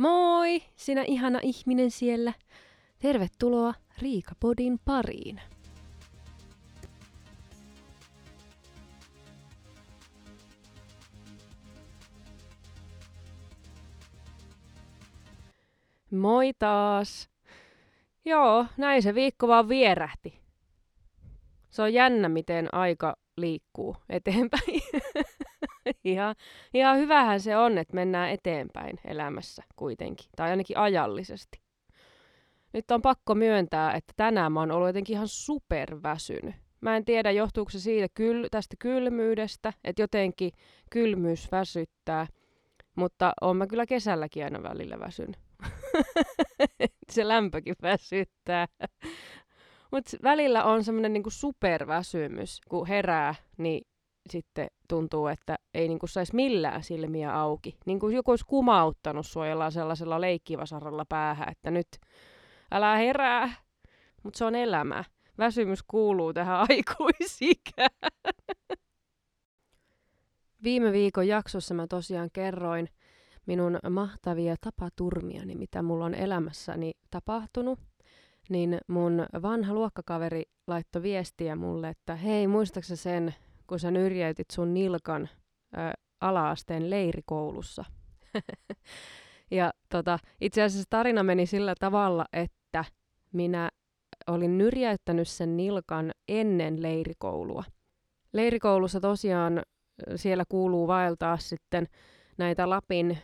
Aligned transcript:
Moi, 0.00 0.62
sinä 0.76 1.04
ihana 1.06 1.40
ihminen 1.42 1.90
siellä. 1.90 2.32
Tervetuloa 2.98 3.74
Riikapodin 3.98 4.78
pariin. 4.84 5.40
Moi 16.10 16.52
taas. 16.58 17.28
Joo, 18.24 18.66
näin 18.76 19.02
se 19.02 19.14
viikko 19.14 19.48
vaan 19.48 19.68
vierähti. 19.68 20.40
Se 21.70 21.82
on 21.82 21.94
jännä, 21.94 22.28
miten 22.28 22.74
aika 22.74 23.16
liikkuu 23.36 23.96
eteenpäin. 24.08 24.80
ihan, 26.04 26.34
ihan 26.74 26.98
hyvähän 26.98 27.40
se 27.40 27.56
on, 27.56 27.78
että 27.78 27.94
mennään 27.94 28.30
eteenpäin 28.30 28.98
elämässä 29.04 29.62
kuitenkin, 29.76 30.26
tai 30.36 30.50
ainakin 30.50 30.78
ajallisesti. 30.78 31.60
Nyt 32.72 32.90
on 32.90 33.02
pakko 33.02 33.34
myöntää, 33.34 33.94
että 33.94 34.12
tänään 34.16 34.52
mä 34.52 34.60
oon 34.60 34.70
ollut 34.70 34.88
jotenkin 34.88 35.14
ihan 35.14 35.28
superväsynyt. 35.28 36.54
Mä 36.80 36.96
en 36.96 37.04
tiedä, 37.04 37.30
johtuuko 37.30 37.70
se 37.70 37.80
siitä 37.80 38.08
kyl, 38.14 38.48
tästä 38.50 38.76
kylmyydestä, 38.78 39.72
että 39.84 40.02
jotenkin 40.02 40.52
kylmyys 40.90 41.52
väsyttää, 41.52 42.26
mutta 42.96 43.32
on 43.40 43.56
mä 43.56 43.66
kyllä 43.66 43.86
kesälläkin 43.86 44.44
aina 44.44 44.62
välillä 44.62 45.00
väsynyt. 45.00 45.36
se 47.12 47.28
lämpökin 47.28 47.74
väsyttää. 47.82 48.68
Mutta 49.92 50.16
välillä 50.22 50.64
on 50.64 50.84
semmoinen 50.84 51.12
niinku 51.12 51.30
superväsymys, 51.30 52.60
kun 52.68 52.86
herää, 52.86 53.34
niin 53.58 53.89
sitten 54.30 54.66
tuntuu, 54.88 55.26
että 55.26 55.56
ei 55.74 55.88
niinku 55.88 56.06
saisi 56.06 56.34
millään 56.34 56.82
silmiä 56.82 57.34
auki. 57.34 57.76
Niin 57.86 58.00
kuin 58.00 58.16
joku 58.16 58.30
olisi 58.30 58.46
kumauttanut 58.46 59.26
sua 59.26 59.70
sellaisella 59.70 60.20
leikkivasaralla 60.20 61.04
päähän, 61.04 61.48
että 61.50 61.70
nyt 61.70 61.88
älä 62.72 62.96
herää. 62.96 63.52
Mutta 64.22 64.38
se 64.38 64.44
on 64.44 64.54
elämä. 64.54 65.04
Väsymys 65.38 65.82
kuuluu 65.82 66.32
tähän 66.32 66.56
aikuisikään. 66.68 67.90
Viime 70.62 70.92
viikon 70.92 71.28
jaksossa 71.28 71.74
mä 71.74 71.86
tosiaan 71.86 72.30
kerroin 72.32 72.88
minun 73.46 73.78
mahtavia 73.90 74.54
tapaturmiani, 74.60 75.54
mitä 75.54 75.82
mulla 75.82 76.04
on 76.04 76.14
elämässäni 76.14 76.92
tapahtunut. 77.10 77.78
Niin 78.48 78.78
mun 78.86 79.26
vanha 79.42 79.74
luokkakaveri 79.74 80.42
laittoi 80.66 81.02
viestiä 81.02 81.56
mulle, 81.56 81.88
että 81.88 82.16
hei, 82.16 82.46
muistaaksä 82.46 82.96
sen, 82.96 83.34
kun 83.70 83.80
sä 83.80 83.90
nyrjäytit 83.90 84.50
sun 84.50 84.74
nilkan 84.74 85.28
ä, 85.76 85.92
alaasteen 86.20 86.90
leirikoulussa. 86.90 87.84
ja 89.50 89.72
tota, 89.88 90.18
itse 90.40 90.62
asiassa 90.62 90.86
tarina 90.90 91.22
meni 91.22 91.46
sillä 91.46 91.74
tavalla, 91.78 92.24
että 92.32 92.84
minä 93.32 93.70
olin 94.26 94.58
nyrjäyttänyt 94.58 95.28
sen 95.28 95.56
nilkan 95.56 96.10
ennen 96.28 96.82
leirikoulua. 96.82 97.64
Leirikoulussa 98.32 99.00
tosiaan 99.00 99.62
siellä 100.16 100.44
kuuluu 100.48 100.86
vaeltaa 100.86 101.36
sitten 101.36 101.86
näitä 102.38 102.70
Lapin 102.70 103.18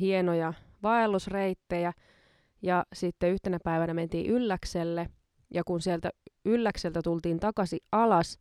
hienoja 0.00 0.52
vaellusreittejä. 0.82 1.92
Ja 2.62 2.84
sitten 2.92 3.30
yhtenä 3.30 3.58
päivänä 3.64 3.94
mentiin 3.94 4.26
Ylläkselle. 4.26 5.08
Ja 5.54 5.62
kun 5.64 5.80
sieltä 5.80 6.10
Ylläkseltä 6.44 7.02
tultiin 7.02 7.40
takaisin 7.40 7.78
alas, 7.92 8.38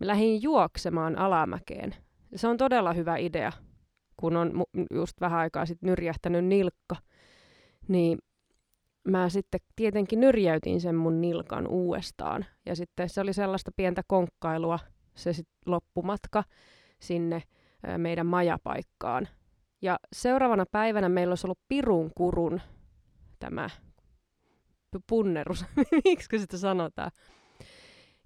Mä 0.00 0.06
lähdin 0.06 0.42
juoksemaan 0.42 1.18
alamäkeen. 1.18 1.94
Se 2.34 2.48
on 2.48 2.56
todella 2.56 2.92
hyvä 2.92 3.16
idea, 3.16 3.52
kun 4.16 4.36
on 4.36 4.64
just 4.90 5.20
vähän 5.20 5.38
aikaa 5.38 5.66
sitten 5.66 5.86
nyrjähtänyt 5.86 6.44
nilkka. 6.44 6.96
Niin 7.88 8.18
mä 9.08 9.28
sitten 9.28 9.60
tietenkin 9.76 10.20
nyrjäytin 10.20 10.80
sen 10.80 10.94
mun 10.94 11.20
nilkan 11.20 11.66
uudestaan. 11.66 12.44
Ja 12.66 12.76
sitten 12.76 13.08
se 13.08 13.20
oli 13.20 13.32
sellaista 13.32 13.70
pientä 13.76 14.02
konkkailua, 14.06 14.78
se 15.14 15.32
sitten 15.32 15.72
loppumatka 15.72 16.44
sinne 17.00 17.42
meidän 17.96 18.26
majapaikkaan. 18.26 19.28
Ja 19.82 19.98
seuraavana 20.12 20.64
päivänä 20.72 21.08
meillä 21.08 21.32
olisi 21.32 21.46
ollut 21.46 21.60
pirun 21.68 22.10
kurun 22.16 22.60
tämä 23.38 23.70
punnerus, 25.08 25.64
miksi 26.04 26.38
sitä 26.38 26.58
sanotaan. 26.58 27.10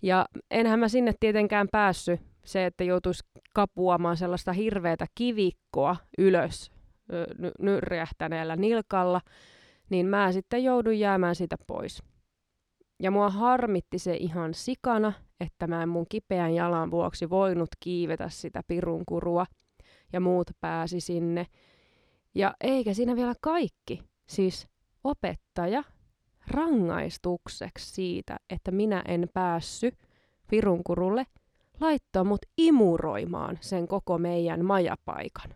Ja 0.03 0.27
enhän 0.51 0.79
mä 0.81 0.89
sinne 0.89 1.13
tietenkään 1.21 1.69
päässyt. 1.73 2.21
Se, 2.45 2.67
että 2.67 2.85
joutuisi 2.85 3.25
kapuamaan 3.55 4.17
sellaista 4.17 4.53
hirveätä 4.53 5.07
kivikkoa 5.15 5.97
ylös 6.19 6.73
ny- 7.39 7.53
nyrjähtäneellä 7.59 8.57
nilkalla, 8.57 9.21
niin 9.91 10.07
mä 10.07 10.33
sitten 10.33 10.65
joudun 10.65 10.99
jäämään 10.99 11.35
sitä 11.35 11.57
pois. 11.67 12.03
Ja 13.03 13.11
mua 13.11 13.31
harmitti 13.31 13.99
se 13.99 14.17
ihan 14.17 14.55
sikana, 14.55 15.13
että 15.41 15.67
mä 15.67 15.83
en 15.83 15.89
mun 15.89 16.07
kipeän 16.09 16.55
jalan 16.55 16.91
vuoksi 16.91 17.31
voinut 17.31 17.69
kiivetä 17.81 18.29
sitä 18.29 18.63
pirunkurua 18.67 19.47
ja 20.13 20.21
muut 20.21 20.51
pääsi 20.61 21.01
sinne. 21.01 21.47
Ja 22.35 22.55
eikä 22.61 22.95
siinä 22.95 23.17
vielä 23.17 23.35
kaikki. 23.41 24.03
Siis 24.29 24.69
opettaja 25.05 25.85
rangaistukseksi 26.51 27.95
siitä, 27.95 28.37
että 28.51 28.71
minä 28.71 29.03
en 29.09 29.29
päässy 29.35 29.93
Virunkurulle, 30.51 31.27
laittoi 31.81 32.25
mut 32.25 32.41
imuroimaan 32.59 33.59
sen 33.61 33.89
koko 33.89 34.19
meidän 34.19 34.65
majapaikan. 34.65 35.55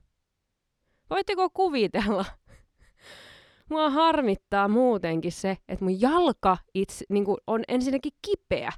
Voitteko 1.11 1.51
kuvitella? 1.51 2.25
Mua 3.71 3.91
harmittaa 3.91 4.69
muutenkin 4.69 5.33
se, 5.33 5.57
että 5.69 5.85
mun 5.85 6.01
jalka 6.01 6.57
itse, 6.75 7.05
niin 7.09 7.25
on 7.47 7.63
ensinnäkin 7.69 8.13
kipeä. 8.23 8.73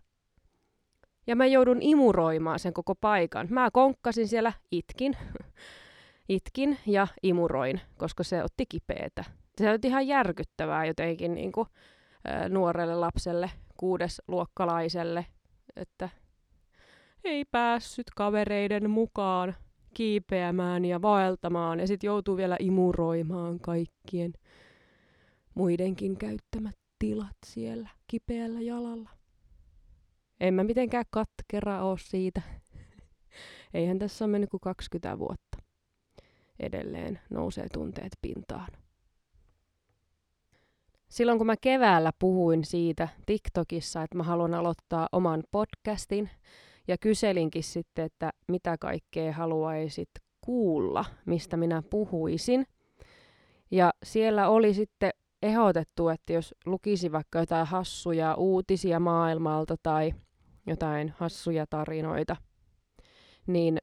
Ja 1.27 1.37
mä 1.37 1.47
joudun 1.47 1.79
imuroimaan 1.81 2.59
sen 2.59 2.73
koko 2.73 2.95
paikan. 2.95 3.47
Mä 3.51 3.69
konkkasin 3.73 4.29
siellä, 4.29 4.53
itkin, 4.71 5.17
itkin 6.29 6.79
ja 6.87 7.07
imuroin, 7.23 7.81
koska 7.99 8.25
se 8.25 8.43
otti 8.43 8.67
kipeätä. 8.69 9.25
Se 9.59 9.71
on 9.71 9.79
ihan 9.83 10.07
järkyttävää 10.07 10.87
jotenkin 10.87 11.35
niin 11.35 11.53
kuin, 11.53 11.69
nuorelle 12.49 12.95
lapselle, 12.95 13.51
kuudesluokkalaiselle, 13.77 15.27
että 15.77 16.09
ei 17.25 17.45
päässyt 17.45 18.07
kavereiden 18.17 18.91
mukaan 18.91 19.57
kiipeämään 19.95 20.85
ja 20.85 21.03
vaeltamaan 21.03 21.81
ja 21.81 21.87
sitten 21.87 22.09
joutuu 22.09 22.37
vielä 22.37 22.57
imuroimaan 22.61 23.61
kaikkien 23.61 24.33
muidenkin 25.55 26.17
käyttämät 26.17 26.77
tilat 26.99 27.37
siellä 27.47 27.89
kipeällä 28.07 28.61
jalalla. 28.61 29.11
En 30.41 30.55
mä 30.55 30.65
mitenkään 30.65 31.05
katkera 31.11 31.83
oo 31.83 31.97
siitä. 31.97 32.43
Eihän 33.75 33.99
tässä 33.99 34.25
ole 34.25 34.31
mennyt 34.31 34.51
kuin 34.51 34.61
20 34.61 35.19
vuotta. 35.19 35.59
Edelleen 36.61 37.21
nousee 37.31 37.67
tunteet 37.73 38.13
pintaan. 38.23 38.69
Silloin 41.09 41.39
kun 41.39 41.47
mä 41.47 41.57
keväällä 41.61 42.13
puhuin 42.19 42.65
siitä 42.65 43.09
TikTokissa, 43.27 44.03
että 44.03 44.17
mä 44.17 44.23
haluan 44.23 44.55
aloittaa 44.55 45.09
oman 45.13 45.43
podcastin, 45.51 46.31
ja 46.89 46.99
kyselinkin 46.99 47.63
sitten, 47.63 48.05
että 48.05 48.31
mitä 48.49 48.77
kaikkea 48.81 49.33
haluaisit 49.33 50.11
kuulla, 50.41 51.05
mistä 51.27 51.57
minä 51.57 51.83
puhuisin. 51.91 52.67
Ja 53.71 53.93
siellä 54.05 54.49
oli 54.49 54.75
sitten 54.75 55.11
ehdotettu, 55.43 56.09
että 56.09 56.33
jos 56.33 56.55
lukisi 56.67 57.13
vaikka 57.13 57.39
jotain 57.39 57.67
hassuja 57.67 58.35
uutisia 58.35 59.01
maailmalta 59.01 59.77
tai 59.83 60.15
jotain 60.67 61.15
hassuja 61.19 61.67
tarinoita, 61.71 62.37
niin 63.47 63.79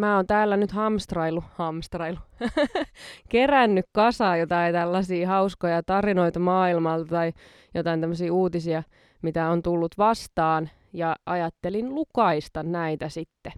mä 0.00 0.16
oon 0.16 0.26
täällä 0.26 0.56
nyt 0.56 0.72
hamstrailu, 0.72 1.44
hamstrailu, 1.54 2.18
kerännyt 3.28 3.84
kasaan 3.92 4.40
jotain 4.40 4.74
tällaisia 4.74 5.28
hauskoja 5.28 5.82
tarinoita 5.82 6.40
maailmalta 6.40 7.10
tai 7.10 7.32
jotain 7.74 8.00
tämmöisiä 8.00 8.32
uutisia, 8.32 8.82
mitä 9.22 9.50
on 9.50 9.62
tullut 9.62 9.98
vastaan, 9.98 10.70
ja 10.92 11.16
ajattelin 11.26 11.94
lukaista 11.94 12.62
näitä 12.62 13.08
sitten 13.08 13.52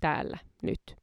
täällä 0.00 0.38
nyt. 0.62 0.96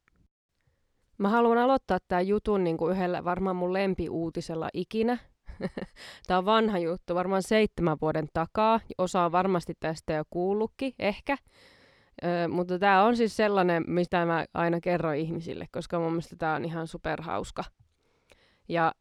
Mä 1.18 1.30
haluan 1.30 1.58
aloittaa 1.58 1.98
tämän 2.08 2.28
jutun 2.28 2.64
niin 2.64 2.78
kuin 2.78 2.96
yhdellä 2.96 3.24
varmaan 3.24 3.56
mun 3.56 3.74
lempiuutisella 3.74 4.70
ikinä. 4.74 5.18
Tämä 6.28 6.38
on 6.38 6.46
vanha 6.46 6.78
juttu, 6.78 7.16
varmaan 7.16 7.44
seitsemän 7.44 7.98
vuoden 8.02 8.28
takaa. 8.34 8.80
Osa 8.98 9.25
on 9.25 9.31
varmasti 9.31 9.74
tästä 9.80 10.14
jo 10.14 10.24
kuullutkin, 10.30 10.94
ehkä. 11.00 11.38
Mutta 12.50 12.80
tämä 12.80 13.04
on 13.04 13.18
siis 13.18 13.38
sellainen, 13.38 13.84
mistä 13.88 14.26
mä 14.26 14.46
aina 14.54 14.80
kerron 14.80 15.16
ihmisille, 15.16 15.68
koska 15.72 16.00
mun 16.00 16.12
mielestä 16.12 16.36
tämä 16.36 16.56
on 16.56 16.66
ihan 16.66 16.88
superhauska. 16.88 17.64
Ja 18.70 18.92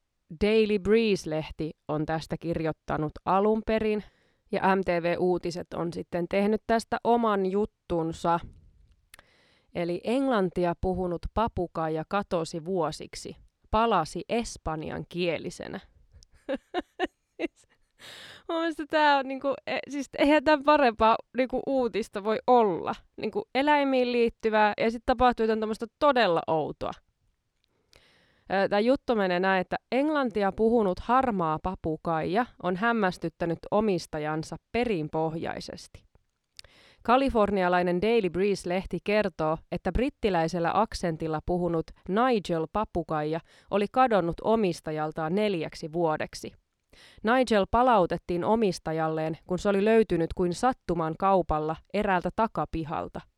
Daily 0.45 0.79
Breeze-lehti 0.79 1.71
on 1.89 2.07
tästä 2.07 2.37
kirjoittanut 2.41 3.13
alun 3.25 3.63
perin, 3.67 4.05
ja 4.53 4.77
MTV 4.77 5.17
Uutiset 5.19 5.75
on 5.75 5.93
sitten 5.93 6.27
tehnyt 6.29 6.63
tästä 6.67 6.97
oman 7.05 7.47
juttunsa. 7.47 8.41
Eli 9.75 10.01
englantia 10.05 10.75
puhunut 10.81 11.27
papukaija 11.35 12.05
katosi 12.09 12.65
vuosiksi. 12.65 13.37
palasi 13.71 14.25
espanjan 14.29 15.05
kielisenä. 15.09 15.81
Mielestäni 18.49 18.87
tämä 18.87 19.19
on, 19.19 19.29
niinku, 19.29 19.55
e, 19.67 19.79
siis 19.89 20.11
eihän 20.19 20.45
tämän 20.45 20.65
parempaa 20.65 21.17
niinku, 21.37 21.63
uutista 21.67 22.25
voi 22.25 22.39
olla. 22.47 22.95
Niinku, 23.17 23.49
eläimiin 23.55 24.13
liittyvää 24.13 24.73
ja 24.79 24.91
sitten 24.91 25.07
tapahtui 25.17 25.47
jotain 25.47 25.89
todella 25.99 26.43
outoa. 26.47 26.93
Tämä 28.71 28.81
juttu 28.81 29.15
menee 29.15 29.41
näin, 29.41 29.61
että 29.61 29.77
englantia 29.93 30.53
puhunut 30.53 31.01
harmaa 31.01 31.59
papukaija 31.63 32.47
on 32.63 32.77
hämmästyttänyt 32.77 33.59
omistajansa 33.71 34.57
perinpohjaisesti. 34.73 36.05
Kalifornialainen 37.03 38.03
Daily 38.03 38.31
Breeze-lehti 38.31 38.99
kertoo, 39.05 39.59
että 39.73 39.93
brittiläisellä 39.93 40.71
aksentilla 40.75 41.41
puhunut 41.47 41.87
Nigel 42.09 42.67
papukaija 42.73 43.41
oli 43.71 43.87
kadonnut 43.93 44.37
omistajaltaan 44.45 45.35
neljäksi 45.35 45.93
vuodeksi. 45.93 46.53
Nigel 47.23 47.67
palautettiin 47.71 48.45
omistajalleen, 48.45 49.39
kun 49.47 49.59
se 49.59 49.69
oli 49.69 49.85
löytynyt 49.85 50.35
kuin 50.35 50.55
sattuman 50.55 51.15
kaupalla 51.19 51.77
eräältä 51.95 52.31
takapihalta– 52.37 53.21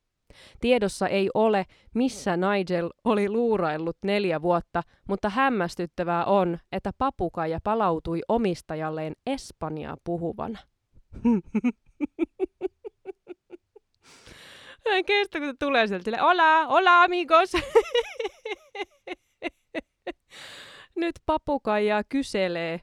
Tiedossa 0.60 1.08
ei 1.08 1.30
ole, 1.34 1.64
missä 1.94 2.36
Nigel 2.36 2.90
oli 3.04 3.28
luuraillut 3.28 3.96
neljä 4.04 4.42
vuotta, 4.42 4.82
mutta 5.08 5.28
hämmästyttävää 5.28 6.24
on, 6.24 6.58
että 6.72 6.90
papukaija 6.98 7.58
palautui 7.64 8.20
omistajalleen 8.28 9.12
Espanjaa 9.26 9.96
puhuvana. 10.04 10.58
En 14.84 15.04
kestä, 15.04 15.38
kun 15.40 15.54
tulee 15.58 15.86
sieltä. 15.86 16.18
Hola, 16.20 16.66
hola 16.66 17.02
amigos! 17.02 17.52
Nyt 20.96 21.14
papukaija 21.26 22.02
kyselee 22.08 22.80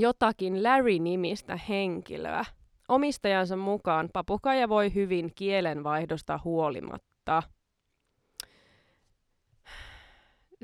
jotakin 0.00 0.62
Larry-nimistä 0.62 1.58
henkilöä. 1.68 2.44
Omistajansa 2.88 3.56
mukaan 3.56 4.08
papukaija 4.12 4.68
voi 4.68 4.94
hyvin 4.94 5.32
kielenvaihdosta 5.34 6.40
huolimatta. 6.44 7.42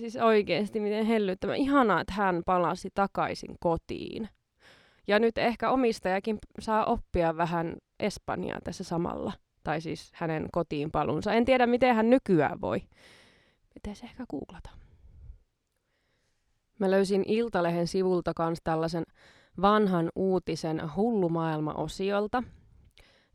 Siis 0.00 0.16
oikeasti 0.16 0.80
miten 0.80 1.06
hellyttävä. 1.06 1.54
Ihanaa, 1.54 2.00
että 2.00 2.12
hän 2.12 2.42
palasi 2.46 2.88
takaisin 2.94 3.56
kotiin. 3.60 4.28
Ja 5.06 5.18
nyt 5.18 5.38
ehkä 5.38 5.70
omistajakin 5.70 6.38
saa 6.60 6.84
oppia 6.84 7.36
vähän 7.36 7.76
Espanjaa 8.00 8.60
tässä 8.64 8.84
samalla. 8.84 9.32
Tai 9.64 9.80
siis 9.80 10.12
hänen 10.14 10.48
kotiin 10.52 10.90
palunsa. 10.90 11.32
En 11.32 11.44
tiedä, 11.44 11.66
miten 11.66 11.94
hän 11.94 12.10
nykyään 12.10 12.60
voi. 12.60 12.82
Pitäisi 13.74 14.06
ehkä 14.06 14.24
googlata. 14.30 14.83
Mä 16.78 16.90
löysin 16.90 17.24
Iltalehen 17.26 17.86
sivulta 17.86 18.34
kans 18.34 18.58
tällaisen 18.64 19.04
vanhan 19.62 20.10
uutisen 20.16 20.82
Hullumaailma-osiolta. 20.96 22.42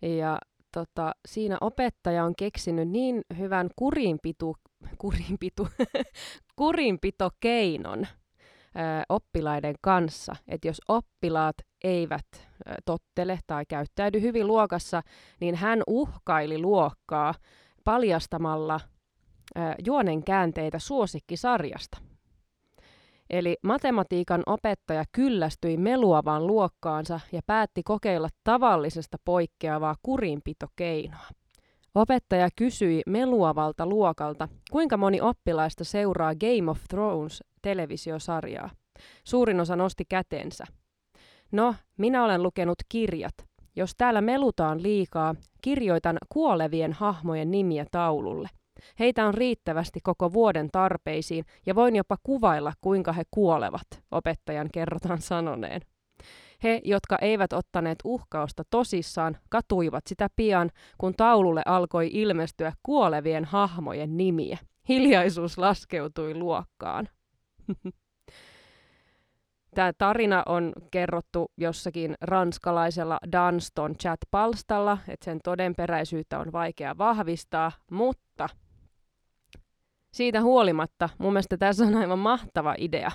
Ja 0.01 0.39
tota, 0.73 1.11
siinä 1.27 1.57
opettaja 1.61 2.23
on 2.23 2.33
keksinyt 2.35 2.89
niin 2.89 3.21
hyvän 3.37 3.69
kurinpitu, 3.75 4.55
kurinpitu, 4.97 5.67
kurinpitokeinon 6.59 7.99
ö, 7.99 8.07
oppilaiden 9.09 9.75
kanssa, 9.81 10.35
että 10.47 10.67
jos 10.67 10.81
oppilaat 10.87 11.55
eivät 11.83 12.25
ö, 12.35 12.73
tottele 12.85 13.39
tai 13.47 13.65
käyttäydy 13.65 14.21
hyvin 14.21 14.47
luokassa, 14.47 15.01
niin 15.41 15.55
hän 15.55 15.83
uhkaili 15.87 16.57
luokkaa 16.57 17.33
paljastamalla 17.83 18.79
ö, 19.57 19.59
juonen 19.85 20.23
käänteitä 20.23 20.79
suosikkisarjasta. 20.79 22.08
Eli 23.29 23.57
matematiikan 23.63 24.43
opettaja 24.45 25.03
kyllästyi 25.11 25.77
meluavaan 25.77 26.47
luokkaansa 26.47 27.19
ja 27.31 27.41
päätti 27.45 27.83
kokeilla 27.83 28.29
tavallisesta 28.43 29.17
poikkeavaa 29.25 29.95
kurinpitokeinoa. 30.01 31.27
Opettaja 31.95 32.49
kysyi 32.55 33.01
meluavalta 33.07 33.85
luokalta, 33.85 34.47
kuinka 34.71 34.97
moni 34.97 35.21
oppilaista 35.21 35.83
seuraa 35.83 36.33
Game 36.35 36.71
of 36.71 36.79
Thrones 36.89 37.43
televisiosarjaa. 37.61 38.69
Suurin 39.23 39.59
osa 39.59 39.75
nosti 39.75 40.05
kätensä. 40.09 40.65
No, 41.51 41.75
minä 41.97 42.23
olen 42.23 42.43
lukenut 42.43 42.77
kirjat. 42.89 43.33
Jos 43.75 43.95
täällä 43.97 44.21
melutaan 44.21 44.83
liikaa, 44.83 45.35
kirjoitan 45.61 46.17
kuolevien 46.29 46.93
hahmojen 46.93 47.51
nimiä 47.51 47.85
taululle. 47.91 48.49
Heitä 48.99 49.25
on 49.25 49.33
riittävästi 49.33 49.99
koko 50.03 50.33
vuoden 50.33 50.69
tarpeisiin 50.71 51.45
ja 51.65 51.75
voin 51.75 51.95
jopa 51.95 52.17
kuvailla, 52.23 52.73
kuinka 52.81 53.13
he 53.13 53.23
kuolevat, 53.31 53.87
opettajan 54.11 54.69
kerrotaan 54.73 55.21
sanoneen. 55.21 55.81
He, 56.63 56.81
jotka 56.83 57.17
eivät 57.21 57.53
ottaneet 57.53 57.99
uhkausta 58.03 58.63
tosissaan, 58.69 59.37
katuivat 59.49 60.07
sitä 60.07 60.27
pian, 60.35 60.69
kun 60.97 61.13
taululle 61.17 61.61
alkoi 61.65 62.09
ilmestyä 62.13 62.73
kuolevien 62.83 63.45
hahmojen 63.45 64.17
nimiä. 64.17 64.57
Hiljaisuus 64.89 65.57
laskeutui 65.57 66.35
luokkaan. 66.35 67.09
Tämä 69.75 69.93
tarina 69.97 70.43
on 70.45 70.73
kerrottu 70.91 71.51
jossakin 71.57 72.15
ranskalaisella 72.21 73.19
Dunston 73.31 73.95
chat-palstalla, 73.95 74.97
että 75.07 75.25
sen 75.25 75.39
todenperäisyyttä 75.43 76.39
on 76.39 76.51
vaikea 76.51 76.97
vahvistaa, 76.97 77.71
mutta 77.91 78.49
siitä 80.11 80.41
huolimatta 80.41 81.09
mun 81.17 81.33
mielestä 81.33 81.57
tässä 81.57 81.85
on 81.85 81.95
aivan 81.95 82.19
mahtava 82.19 82.75
idea. 82.77 83.11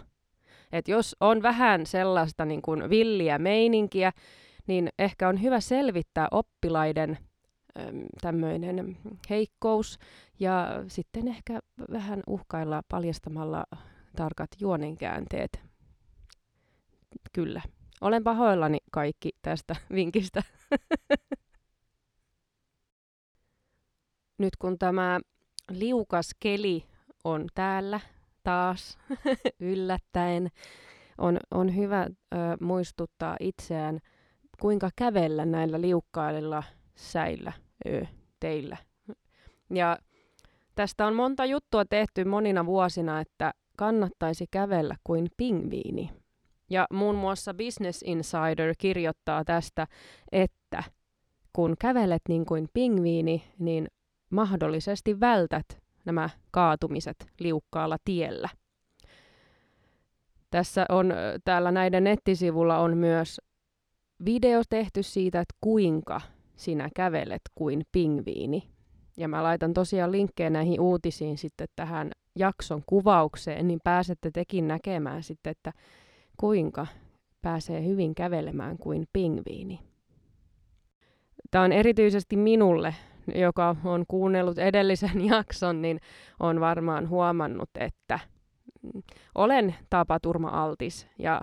Että 0.73 0.91
jos 0.91 1.17
on 1.21 1.43
vähän 1.43 1.87
sellaista 1.87 2.45
niin 2.45 2.63
kuin 2.63 2.91
villiä 2.91 3.39
meininkiä, 3.39 4.13
niin 4.67 4.89
ehkä 4.99 5.29
on 5.29 5.43
hyvä 5.43 5.61
selvittää 5.61 6.29
oppilaiden 6.31 7.19
tämmöinen 8.21 8.97
heikkous 9.31 9.99
ja 10.41 10.85
sitten 10.89 11.29
ehkä 11.29 11.61
vähän 11.93 12.23
uhkailla 12.27 12.83
paljastamalla 12.89 13.65
tarkat 14.17 14.51
juonenkäänteet. 14.61 15.61
Kyllä. 17.33 17.63
Olen 18.01 18.25
pahoillani 18.25 18.79
kaikki 18.93 19.31
tästä 19.43 19.77
vinkistä. 19.95 20.43
Nyt 24.39 24.57
kun 24.57 24.79
tämä 24.79 25.21
liukas 25.71 26.31
keli 26.41 26.85
on 27.25 27.47
täällä 27.55 28.01
taas 28.43 28.99
yllättäen. 29.61 30.49
On, 31.19 31.39
on 31.51 31.77
hyvä 31.77 32.03
ö, 32.03 32.37
muistuttaa 32.61 33.37
itseään, 33.41 34.01
kuinka 34.61 34.91
kävellä 34.97 35.45
näillä 35.45 35.81
liukkailla 35.81 36.63
säillä 36.95 37.53
ö, 37.87 38.07
teillä. 38.41 38.77
Ja 39.71 39.99
tästä 40.75 41.07
on 41.07 41.15
monta 41.15 41.45
juttua 41.45 41.85
tehty 41.85 42.25
monina 42.25 42.67
vuosina, 42.67 43.21
että 43.21 43.55
kannattaisi 43.77 44.47
kävellä 44.51 44.97
kuin 45.05 45.27
pingviini. 45.37 46.11
Ja 46.71 46.87
muun 46.93 47.15
muassa 47.15 47.55
Business 47.55 48.03
Insider 48.03 48.75
kirjoittaa 48.79 49.45
tästä, 49.45 49.87
että 50.33 50.83
kun 51.53 51.75
kävelet 51.81 52.23
niin 52.29 52.47
kuin 52.47 52.69
pingviini, 52.75 53.45
niin 53.59 53.89
mahdollisesti 54.35 55.21
vältät 55.21 55.83
nämä 56.05 56.31
kaatumiset 56.51 57.17
liukkaalla 57.41 57.97
tiellä. 58.05 58.49
Tässä 60.51 60.87
on 60.89 61.13
täällä 61.45 61.71
näiden 61.71 62.05
nettisivulla 62.05 62.79
on 62.79 62.97
myös 62.97 63.41
video 64.25 64.63
tehty 64.71 65.03
siitä, 65.03 65.41
että 65.41 65.55
kuinka 65.61 66.21
sinä 66.57 66.89
kävelet 66.97 67.43
kuin 67.55 67.83
pingviini. 67.93 68.69
Ja 69.17 69.29
mä 69.29 69.43
laitan 69.43 69.75
tosiaan 69.75 70.13
linkkejä 70.13 70.51
näihin 70.51 70.81
uutisiin 70.81 71.39
sitten 71.39 71.69
tähän 71.77 72.11
jakson 72.39 72.83
kuvaukseen, 72.87 73.69
niin 73.69 73.81
pääsette 73.85 74.31
tekin 74.31 74.69
näkemään 74.69 75.23
sitten, 75.23 75.51
että 75.51 75.73
kuinka 76.37 76.87
pääsee 77.43 77.85
hyvin 77.85 78.15
kävelemään 78.15 78.79
kuin 78.79 79.07
pingviini. 79.13 79.81
Tämä 81.51 81.65
on 81.65 81.73
erityisesti 81.73 82.37
minulle 82.37 82.95
joka 83.35 83.77
on 83.85 84.05
kuunnellut 84.09 84.59
edellisen 84.59 85.25
jakson, 85.31 85.83
niin 85.83 86.01
on 86.41 86.61
varmaan 86.61 87.09
huomannut, 87.09 87.71
että 87.81 88.19
olen 89.35 89.75
tapaturma-altis 89.91 91.07
ja 91.19 91.41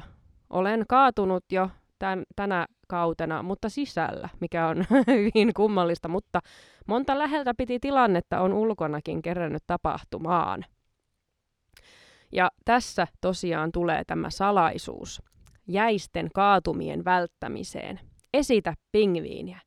olen 0.49 0.85
kaatunut 0.87 1.43
jo 1.51 1.69
tän, 1.99 2.23
tänä 2.35 2.67
kautena, 2.87 3.43
mutta 3.43 3.69
sisällä, 3.69 4.29
mikä 4.39 4.67
on 4.67 4.77
hyvin 5.07 5.53
kummallista, 5.53 6.07
mutta 6.07 6.39
monta 6.87 7.19
läheltä 7.19 7.53
piti 7.57 7.79
tilannetta 7.79 8.41
on 8.41 8.53
ulkonakin 8.53 9.21
kerännyt 9.21 9.63
tapahtumaan. 9.67 10.65
Ja 12.31 12.51
tässä 12.65 13.07
tosiaan 13.21 13.71
tulee 13.71 14.03
tämä 14.07 14.29
salaisuus 14.29 15.21
jäisten 15.67 16.29
kaatumien 16.33 17.05
välttämiseen. 17.05 17.99
Esitä 18.33 18.73
pingviiniä. 18.91 19.59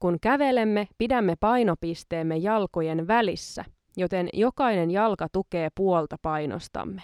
Kun 0.00 0.18
kävelemme, 0.20 0.88
pidämme 0.98 1.34
painopisteemme 1.40 2.36
jalkojen 2.36 3.06
välissä, 3.06 3.64
joten 3.96 4.28
jokainen 4.32 4.90
jalka 4.90 5.26
tukee 5.32 5.68
puolta 5.74 6.16
painostamme. 6.22 7.02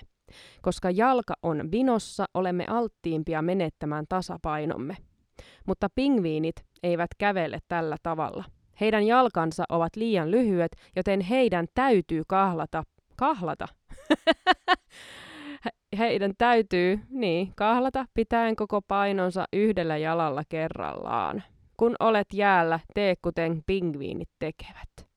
Koska 0.63 0.91
jalka 0.91 1.35
on 1.43 1.71
vinossa, 1.71 2.25
olemme 2.35 2.67
alttiimpia 2.69 3.43
menettämään 3.43 4.05
tasapainomme. 4.09 4.97
Mutta 5.67 5.89
pingviinit 5.95 6.55
eivät 6.83 7.11
kävele 7.19 7.59
tällä 7.69 7.97
tavalla. 8.03 8.45
Heidän 8.81 9.07
jalkansa 9.07 9.65
ovat 9.69 9.97
liian 9.97 10.31
lyhyet, 10.31 10.77
joten 10.97 11.21
heidän 11.21 11.67
täytyy 11.75 12.23
kahlata. 12.29 12.83
Kahlata? 13.17 13.69
heidän 15.99 16.33
täytyy, 16.39 17.01
niin, 17.11 17.53
kahlata 17.57 18.07
pitäen 18.15 18.57
koko 18.57 18.83
painonsa 18.83 19.45
yhdellä 19.53 19.97
jalalla 19.97 20.43
kerrallaan. 20.49 21.43
Kun 21.77 21.97
olet 22.01 22.27
jäällä, 22.33 22.81
tee 22.95 23.15
kuten 23.23 23.63
pingviinit 23.67 24.29
tekevät. 24.39 25.13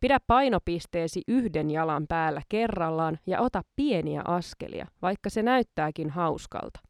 Pidä 0.00 0.18
painopisteesi 0.26 1.22
yhden 1.28 1.70
jalan 1.70 2.06
päällä 2.06 2.42
kerrallaan 2.48 3.18
ja 3.26 3.40
ota 3.40 3.62
pieniä 3.76 4.22
askelia, 4.24 4.86
vaikka 5.02 5.30
se 5.30 5.42
näyttääkin 5.42 6.10
hauskalta. 6.10 6.80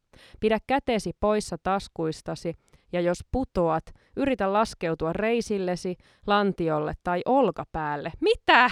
Pidä 0.41 0.59
kätesi 0.67 1.13
poissa 1.21 1.57
taskuistasi 1.63 2.55
ja 2.93 3.01
jos 3.01 3.19
putoat, 3.33 3.85
yritä 4.17 4.53
laskeutua 4.53 5.13
reisillesi, 5.13 5.97
lantiolle 6.27 6.95
tai 7.05 7.23
olkapäälle. 7.25 8.13
Mitä? 8.21 8.71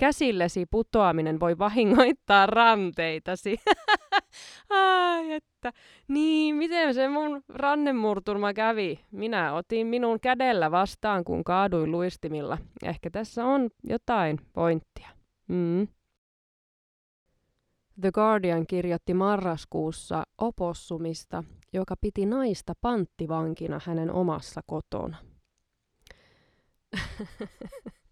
Käsillesi 0.00 0.66
putoaminen 0.70 1.40
voi 1.40 1.58
vahingoittaa 1.58 2.46
ranteitasi. 2.46 3.56
Että. 5.68 5.80
Niin, 6.08 6.56
miten 6.56 6.94
se 6.94 7.08
mun 7.08 7.42
rannemurturma 7.48 8.52
kävi? 8.52 9.00
Minä 9.10 9.54
otin 9.54 9.86
minun 9.86 10.20
kädellä 10.20 10.70
vastaan, 10.70 11.24
kun 11.24 11.44
kaaduin 11.44 11.90
luistimilla. 11.90 12.58
Ehkä 12.82 13.10
tässä 13.10 13.44
on 13.44 13.70
jotain 13.84 14.38
pointtia. 14.52 15.08
Mm. 15.48 15.88
The 18.00 18.10
Guardian 18.12 18.66
kirjoitti 18.66 19.14
marraskuussa 19.14 20.24
opossumista, 20.38 21.44
joka 21.72 21.94
piti 22.00 22.26
naista 22.26 22.72
panttivankina 22.80 23.80
hänen 23.84 24.10
omassa 24.10 24.60
kotona. 24.66 25.16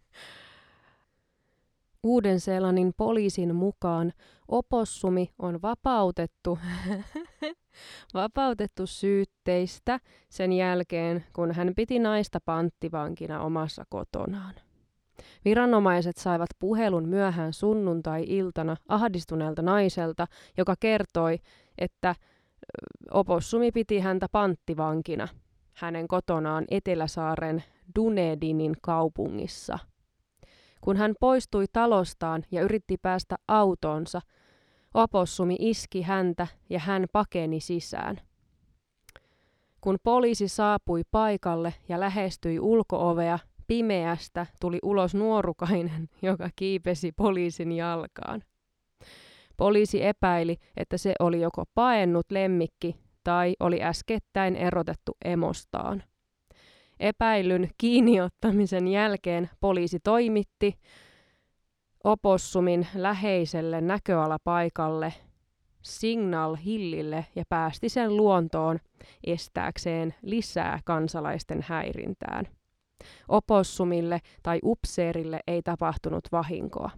Uuden-Seelannin 2.05 2.93
poliisin 2.97 3.55
mukaan 3.55 4.13
opossumi 4.49 5.31
on 5.39 5.63
vapautettu, 5.63 6.59
vapautettu 8.15 8.87
syytteistä 8.87 10.01
sen 10.29 10.53
jälkeen, 10.53 11.25
kun 11.33 11.53
hän 11.53 11.73
piti 11.77 11.99
naista 11.99 12.39
panttivankina 12.45 13.41
omassa 13.41 13.85
kotonaan. 13.89 14.55
Viranomaiset 15.45 16.17
saivat 16.17 16.49
puhelun 16.59 17.09
myöhään 17.09 17.53
sunnuntai-iltana 17.53 18.77
ahdistuneelta 18.89 19.63
naiselta, 19.63 20.27
joka 20.57 20.75
kertoi, 20.81 21.39
että 21.79 22.15
opossumi 23.11 23.73
piti 23.73 23.99
häntä 23.99 24.27
panttivankina 24.33 25.29
hänen 25.75 26.09
kotonaan 26.09 26.65
Eteläsaaren 26.71 27.65
Dunedinin 27.95 28.77
kaupungissa– 28.83 29.79
kun 30.85 30.97
hän 30.97 31.15
poistui 31.21 31.65
talostaan 31.73 32.45
ja 32.51 32.63
yritti 32.63 32.97
päästä 33.03 33.37
autoonsa, 33.49 34.21
opossumi 34.95 35.57
iski 35.59 36.03
häntä 36.03 36.47
ja 36.71 36.79
hän 36.79 37.07
pakeni 37.13 37.61
sisään. 37.61 38.21
Kun 39.81 39.97
poliisi 40.03 40.49
saapui 40.49 41.03
paikalle 41.11 41.75
ja 41.89 42.01
lähestyi 42.01 42.61
ulkoovea, 42.61 43.39
pimeästä 43.67 44.47
tuli 44.61 44.79
ulos 44.83 45.15
nuorukainen, 45.15 46.09
joka 46.23 46.49
kiipesi 46.57 47.13
poliisin 47.13 47.73
jalkaan. 47.73 48.43
Poliisi 49.57 50.05
epäili, 50.05 50.57
että 50.77 50.99
se 50.99 51.15
oli 51.21 51.41
joko 51.41 51.65
paennut 51.75 52.27
lemmikki 52.31 52.97
tai 53.25 53.55
oli 53.61 53.83
äskettäin 53.83 54.57
erotettu 54.57 55.13
emostaan. 55.25 56.03
Epäilyn 57.05 57.71
kiinniottamisen 57.79 58.89
jälkeen 58.89 59.51
poliisi 59.61 59.99
toimitti 60.01 60.75
opossumin 62.05 62.87
läheiselle 62.95 63.81
näköalapaikalle 63.81 65.15
Signal 65.83 66.57
Hillille 66.57 67.27
ja 67.37 67.45
päästi 67.49 67.89
sen 67.89 68.17
luontoon 68.17 68.79
estääkseen 69.27 70.15
lisää 70.23 70.81
kansalaisten 70.85 71.65
häirintään. 71.69 72.49
Opossumille 73.29 74.21
tai 74.43 74.59
upseerille 74.65 75.41
ei 75.47 75.63
tapahtunut 75.63 76.25
vahinkoa. 76.33 76.91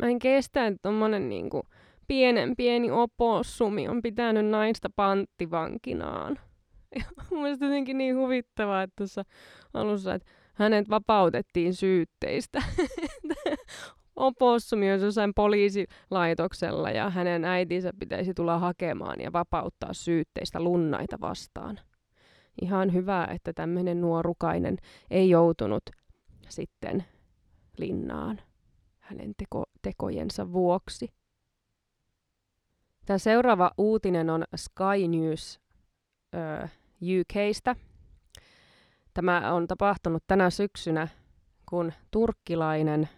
Mä 0.00 0.08
en 0.08 0.18
kestä, 0.18 0.66
että 0.66 0.78
tommonen 0.82 1.28
niinku 1.28 1.62
pienen 2.08 2.56
pieni 2.56 2.90
opossumi 2.90 3.88
on 3.88 4.02
pitänyt 4.02 4.46
naista 4.46 4.88
panttivankinaan. 4.96 6.38
Mielestäni 7.30 7.70
jotenkin 7.70 7.98
niin 7.98 8.16
huvittavaa, 8.16 8.82
että 8.82 8.94
tuossa 8.96 9.24
alussa, 9.74 10.14
että 10.14 10.30
hänet 10.54 10.90
vapautettiin 10.90 11.74
syytteistä. 11.74 12.62
Opossumi 14.16 14.92
on 14.92 15.00
jossain 15.00 15.34
poliisilaitoksella 15.34 16.90
ja 16.90 17.10
hänen 17.10 17.44
äitinsä 17.44 17.90
pitäisi 17.98 18.34
tulla 18.34 18.58
hakemaan 18.58 19.20
ja 19.20 19.32
vapauttaa 19.32 19.92
syytteistä 19.92 20.60
lunnaita 20.60 21.20
vastaan. 21.20 21.80
Ihan 22.62 22.92
hyvä, 22.92 23.24
että 23.24 23.52
tämmöinen 23.52 24.00
nuorukainen 24.00 24.76
ei 25.10 25.30
joutunut 25.30 25.82
sitten 26.48 27.04
linnaan 27.78 28.40
hänen 29.00 29.32
teko- 29.36 29.70
tekojensa 29.82 30.52
vuoksi. 30.52 31.08
Tämä 33.06 33.18
seuraava 33.18 33.70
uutinen 33.78 34.30
on 34.30 34.44
Sky 34.56 35.08
News 35.08 35.60
ö, 36.34 36.68
UKstä. 37.02 37.76
Tämä 39.14 39.52
on 39.52 39.66
tapahtunut 39.66 40.22
tänä 40.26 40.50
syksynä, 40.50 41.08
kun 41.70 41.92
turkkilainen 42.10 43.08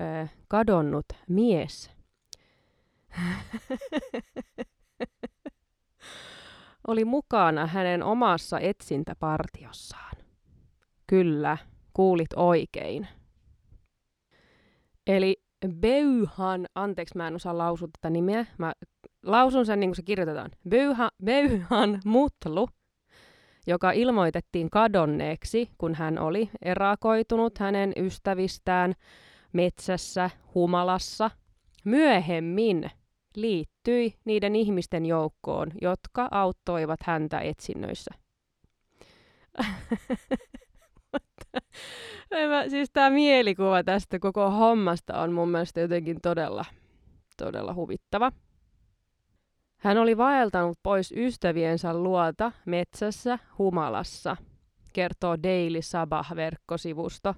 ö, 0.00 0.26
kadonnut 0.48 1.06
mies 1.28 1.90
oli 6.88 7.04
mukana 7.04 7.66
hänen 7.66 8.02
omassa 8.02 8.60
etsintäpartiossaan. 8.60 10.16
Kyllä, 11.06 11.58
kuulit 11.92 12.32
oikein. 12.36 13.08
Eli 15.06 15.42
Beuhan, 15.80 16.66
anteeksi 16.74 17.16
mä 17.16 17.28
en 17.28 17.34
osaa 17.34 17.58
lausua 17.58 17.88
tätä 17.92 18.10
nimeä, 18.10 18.46
mä 18.58 18.72
lausun 19.22 19.66
sen 19.66 19.80
niin 19.80 19.90
kuin 19.90 19.96
se 19.96 20.02
kirjoitetaan. 20.02 20.50
Beuha, 20.68 21.10
Beuhan 21.24 22.00
Mutlu 22.04 22.68
joka 23.66 23.90
ilmoitettiin 23.92 24.70
kadonneeksi, 24.70 25.70
kun 25.78 25.94
hän 25.94 26.18
oli 26.18 26.50
erakoitunut 26.62 27.58
hänen 27.58 27.92
ystävistään 27.96 28.94
metsässä 29.52 30.30
humalassa. 30.54 31.30
Myöhemmin 31.84 32.90
liittyi 33.36 34.14
niiden 34.24 34.56
ihmisten 34.56 35.06
joukkoon, 35.06 35.72
jotka 35.80 36.28
auttoivat 36.30 37.00
häntä 37.02 37.40
etsinnöissä. 37.40 38.10
siis 42.70 42.90
tämä 42.92 43.10
mielikuva 43.10 43.84
tästä 43.84 44.18
koko 44.18 44.50
hommasta 44.50 45.20
on 45.20 45.32
mun 45.32 45.48
mielestä 45.48 45.80
jotenkin 45.80 46.20
todella, 46.22 46.64
todella 47.36 47.74
huvittava. 47.74 48.32
Hän 49.80 49.98
oli 49.98 50.16
vaeltanut 50.16 50.78
pois 50.82 51.12
ystäviensä 51.16 51.94
luota 51.94 52.52
metsässä 52.66 53.38
humalassa, 53.58 54.36
kertoo 54.92 55.36
Daily 55.42 55.82
Sabah-verkkosivusto. 55.82 57.34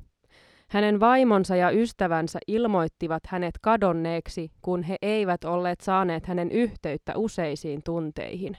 Hänen 0.69 1.01
vaimonsa 1.01 1.57
ja 1.57 1.71
ystävänsä 1.71 2.39
ilmoittivat 2.47 3.23
hänet 3.27 3.55
kadonneeksi, 3.61 4.51
kun 4.63 4.83
he 4.83 4.97
eivät 5.03 5.45
olleet 5.45 5.81
saaneet 5.81 6.27
hänen 6.27 6.51
yhteyttä 6.51 7.13
useisiin 7.17 7.83
tunteihin. 7.85 8.57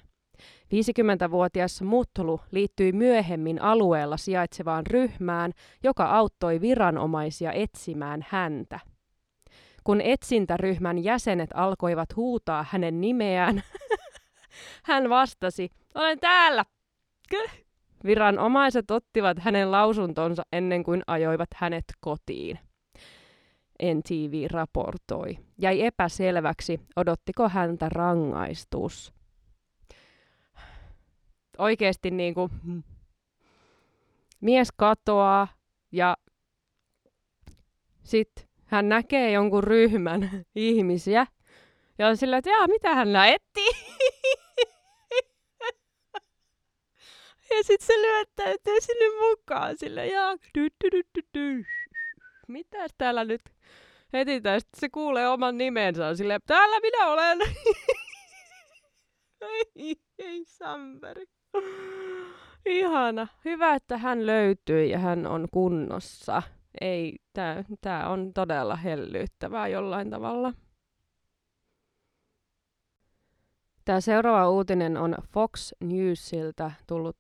50-vuotias 0.74 1.82
Mutlu 1.82 2.40
liittyi 2.52 2.92
myöhemmin 2.92 3.62
alueella 3.62 4.18
sijaitsevaan 4.18 4.88
ryhmään, 4.88 5.52
joka 5.84 6.06
auttoi 6.06 6.62
viranomaisia 6.62 7.52
etsimään 7.52 8.26
häntä. 8.30 8.80
Kun 9.84 10.02
etsintäryhmän 10.02 11.04
jäsenet 11.04 11.50
alkoivat 11.54 12.16
huutaa 12.16 12.66
hänen 12.70 13.02
nimeään, 13.02 13.64
hän 14.84 15.10
vastasi, 15.10 15.70
olen 15.96 16.20
täällä. 16.20 16.66
Viranomaiset 18.06 18.92
ottivat 18.92 19.40
hänen 19.40 19.72
lausuntonsa 19.72 20.44
ennen 20.54 20.84
kuin 20.84 21.02
ajoivat 21.08 21.50
hänet 21.56 21.86
kotiin. 22.00 22.60
NTV 23.84 24.48
raportoi. 24.52 25.38
Jäi 25.58 25.82
epäselväksi, 25.82 26.80
odottiko 26.96 27.50
häntä 27.50 27.90
rangaistus. 27.90 29.14
Oikeasti 31.58 32.12
niin 32.12 32.34
kuin, 32.34 32.50
mies 34.42 34.72
katoaa 34.72 35.48
ja 35.92 36.18
sitten 38.04 38.53
hän 38.74 38.90
näkee 38.90 39.32
jonkun 39.32 39.64
ryhmän 39.64 40.30
ihmisiä, 40.56 41.28
Ja 41.98 42.08
on 42.08 42.18
sillä, 42.18 42.38
että 42.38 42.50
mitä 42.68 42.96
hän 42.96 43.14
näetti? 43.14 43.62
ja 47.50 47.64
sitten 47.64 47.88
se 47.88 47.94
lyöttäytyy 47.94 48.82
sinne 48.82 49.30
mukaan 49.30 49.78
sille, 49.78 50.08
jaa. 50.08 50.36
Mitä 52.48 52.88
täällä 52.98 53.26
nyt 53.26 53.42
heti 54.14 54.42
tästä 54.42 54.70
se 54.80 54.90
kuulee 54.90 55.28
oman 55.28 55.58
nimensä 55.58 56.08
on 56.08 56.18
täällä 56.48 56.80
minä 56.80 57.08
olen. 57.08 57.40
ei, 59.42 59.96
ei 60.20 60.44
Samperi. 60.46 61.26
Ihana. 62.66 63.28
Hyvä, 63.46 63.76
että 63.76 63.98
hän 63.98 64.26
löytyi 64.26 64.90
ja 64.90 65.00
hän 65.00 65.28
on 65.28 65.48
kunnossa. 65.52 66.44
Ei, 66.82 67.16
tää 67.82 68.10
on 68.10 68.34
todella 68.34 68.76
hellyyttävää 68.76 69.68
jollain 69.68 70.10
tavalla. 70.10 70.54
Tämä 73.86 74.02
seuraava 74.02 74.50
uutinen 74.50 74.98
on 74.98 75.16
Fox 75.34 75.72
Newsilta 75.84 76.72
tullut 76.88 77.18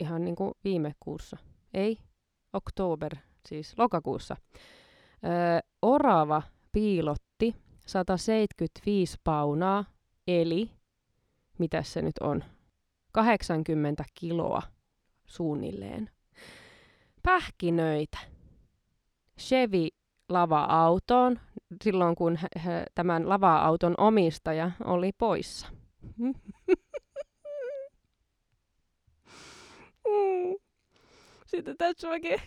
ihan 0.00 0.24
niin 0.24 0.36
kuin 0.36 0.54
viime 0.64 0.94
kuussa. 1.00 1.36
Ei, 1.74 1.98
oktober, 2.52 3.16
siis 3.48 3.78
lokakuussa. 3.78 4.36
Öö, 5.24 5.58
orava 5.82 6.42
piilotti 6.72 7.56
175 7.86 9.16
paunaa, 9.24 9.84
eli 10.26 10.70
mitä 11.58 11.82
se 11.82 12.02
nyt 12.02 12.18
on, 12.20 12.44
80 13.12 14.04
kiloa 14.14 14.62
suunnilleen. 15.26 16.10
Pähkinöitä. 17.22 18.33
Chevy 19.40 19.88
lava-autoon 20.28 21.40
silloin, 21.82 22.14
kun 22.14 22.38
tämän 22.94 23.28
lava-auton 23.28 23.94
omistaja 23.98 24.70
oli 24.84 25.12
poissa. 25.18 25.68
Sitten 31.46 31.76
tässä 31.76 32.08
oikein, 32.08 32.40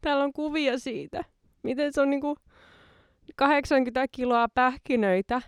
täällä 0.00 0.24
on 0.24 0.32
kuvia 0.32 0.78
siitä, 0.78 1.24
miten 1.62 1.92
se 1.92 2.00
on 2.00 2.10
niinku 2.10 2.36
80 3.36 4.06
kiloa 4.12 4.48
pähkinöitä 4.54 5.42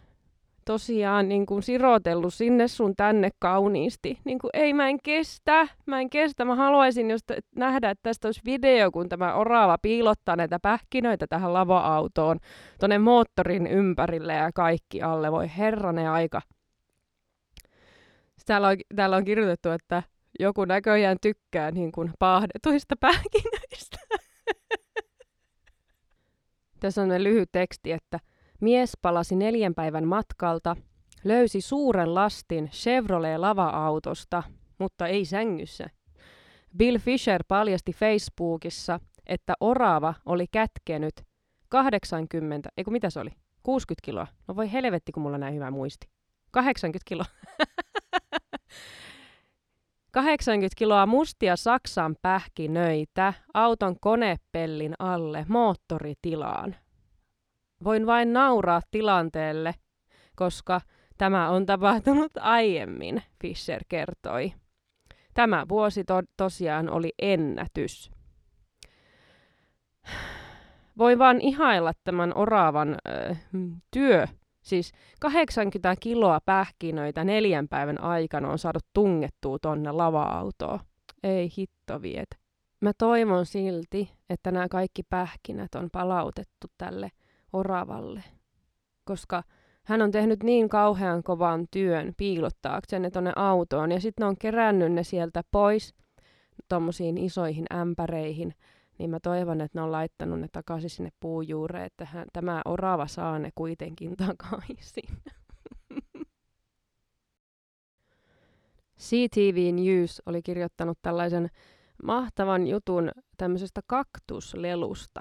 tosiaan 0.66 1.28
niin 1.28 1.46
kuin 1.46 1.62
sirotellut 1.62 2.34
sinne 2.34 2.68
sun 2.68 2.96
tänne 2.96 3.30
kauniisti. 3.38 4.18
Niin 4.24 4.38
kuin, 4.38 4.50
ei 4.54 4.72
mä 4.72 4.88
en 4.88 4.98
kestä, 5.02 5.68
mä 5.86 6.00
en 6.00 6.10
kestä. 6.10 6.44
Mä 6.44 6.54
haluaisin 6.54 7.10
just 7.10 7.24
nähdä, 7.56 7.90
että 7.90 8.02
tästä 8.02 8.28
olisi 8.28 8.40
video, 8.44 8.90
kun 8.90 9.08
tämä 9.08 9.34
orava 9.34 9.78
piilottaa 9.82 10.36
näitä 10.36 10.58
pähkinöitä 10.62 11.26
tähän 11.26 11.52
lava-autoon, 11.52 12.38
tonne 12.80 12.98
moottorin 12.98 13.66
ympärille 13.66 14.32
ja 14.32 14.50
kaikki 14.54 15.02
alle. 15.02 15.32
Voi 15.32 15.50
herranen 15.56 16.10
aika. 16.10 16.40
Täällä 18.46 18.68
on, 18.68 18.76
täällä 18.96 19.16
on 19.16 19.24
kirjoitettu, 19.24 19.70
että 19.70 20.02
joku 20.40 20.64
näköjään 20.64 21.16
tykkää 21.22 21.70
niin 21.70 21.92
kuin 21.92 22.10
paahdetuista 22.18 22.94
pähkinöistä. 23.00 23.96
Tässä 26.80 27.02
on 27.02 27.24
lyhyt 27.24 27.48
teksti, 27.52 27.92
että 27.92 28.20
Mies 28.60 28.92
palasi 29.02 29.36
neljän 29.36 29.74
päivän 29.74 30.06
matkalta, 30.06 30.76
löysi 31.24 31.60
suuren 31.60 32.14
lastin 32.14 32.68
Chevrolet 32.72 33.38
lava-autosta, 33.38 34.42
mutta 34.78 35.06
ei 35.06 35.24
sängyssä. 35.24 35.90
Bill 36.76 36.98
Fisher 36.98 37.44
paljasti 37.48 37.92
Facebookissa, 37.92 39.00
että 39.26 39.54
orava 39.60 40.14
oli 40.26 40.46
kätkenyt 40.52 41.14
80, 41.68 42.68
eikö 42.76 42.90
mitä 42.90 43.10
se 43.10 43.20
oli? 43.20 43.30
60 43.62 44.04
kiloa. 44.04 44.26
No 44.48 44.56
voi 44.56 44.72
helvetti, 44.72 45.12
kun 45.12 45.22
mulla 45.22 45.38
näin 45.38 45.54
hyvä 45.54 45.70
muisti. 45.70 46.08
80 46.50 47.04
kiloa. 47.08 47.26
80 50.12 50.74
kiloa 50.76 51.06
mustia 51.06 51.56
Saksan 51.56 52.16
pähkinöitä 52.22 53.34
auton 53.54 54.00
konepellin 54.00 54.94
alle 54.98 55.46
moottoritilaan. 55.48 56.76
Voin 57.84 58.06
vain 58.06 58.32
nauraa 58.32 58.80
tilanteelle, 58.90 59.74
koska 60.36 60.80
tämä 61.18 61.50
on 61.50 61.66
tapahtunut 61.66 62.32
aiemmin, 62.40 63.22
Fisher 63.42 63.84
kertoi. 63.88 64.52
Tämä 65.34 65.66
vuosi 65.68 66.04
to- 66.04 66.22
tosiaan 66.36 66.90
oli 66.90 67.12
ennätys. 67.18 68.10
Voin 70.98 71.18
vaan 71.18 71.40
ihailla 71.40 71.92
tämän 72.04 72.32
oravan 72.36 72.96
äh, 73.08 73.44
työ. 73.90 74.26
Siis 74.62 74.92
80 75.20 75.94
kiloa 76.00 76.40
pähkinöitä 76.44 77.24
neljän 77.24 77.68
päivän 77.68 78.00
aikana 78.00 78.48
on 78.48 78.58
saatu 78.58 78.80
tungettua 78.92 79.58
tonne 79.62 79.92
lava-autoon. 79.92 80.80
Ei 81.22 81.48
hitto 81.58 82.02
viet. 82.02 82.28
Mä 82.80 82.92
toivon 82.98 83.46
silti, 83.46 84.10
että 84.30 84.50
nämä 84.50 84.68
kaikki 84.68 85.02
pähkinät 85.02 85.74
on 85.74 85.88
palautettu 85.92 86.66
tälle 86.78 87.10
oravalle, 87.56 88.24
koska 89.04 89.42
hän 89.84 90.02
on 90.02 90.10
tehnyt 90.10 90.42
niin 90.42 90.68
kauhean 90.68 91.22
kovan 91.22 91.66
työn 91.70 92.14
piilottaakseen 92.16 93.02
ne 93.02 93.10
tuonne 93.10 93.32
autoon, 93.36 93.92
ja 93.92 94.00
sitten 94.00 94.22
ne 94.22 94.28
on 94.28 94.36
kerännyt 94.38 94.92
ne 94.92 95.02
sieltä 95.02 95.42
pois 95.50 95.94
tuommoisiin 96.68 97.18
isoihin 97.18 97.66
ämpäreihin, 97.74 98.54
niin 98.98 99.10
mä 99.10 99.20
toivon, 99.20 99.60
että 99.60 99.78
ne 99.78 99.82
on 99.82 99.92
laittanut 99.92 100.40
ne 100.40 100.48
takaisin 100.52 100.90
sinne 100.90 101.10
puujuureen, 101.20 101.86
että 101.86 102.04
hän, 102.04 102.26
tämä 102.32 102.62
orava 102.64 103.06
saa 103.06 103.38
ne 103.38 103.50
kuitenkin 103.54 104.16
takaisin. 104.26 105.16
CTV 109.00 109.72
News 109.74 110.22
oli 110.26 110.42
kirjoittanut 110.42 110.98
tällaisen 111.02 111.50
mahtavan 112.02 112.66
jutun 112.66 113.10
tämmöisestä 113.36 113.80
kaktuslelusta, 113.86 115.20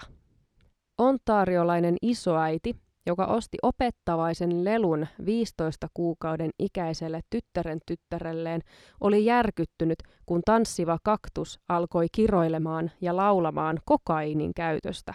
Ontaariolainen 0.97 1.95
isoäiti, 2.01 2.75
joka 3.05 3.25
osti 3.25 3.57
opettavaisen 3.61 4.63
lelun 4.63 5.07
15 5.25 5.87
kuukauden 5.93 6.49
ikäiselle 6.59 7.21
tyttären 7.29 7.79
tyttärelleen, 7.85 8.61
oli 9.01 9.25
järkyttynyt, 9.25 10.03
kun 10.25 10.41
tanssiva 10.45 10.97
kaktus 11.03 11.59
alkoi 11.69 12.07
kiroilemaan 12.11 12.91
ja 13.01 13.15
laulamaan 13.15 13.79
kokainin 13.85 14.53
käytöstä. 14.53 15.13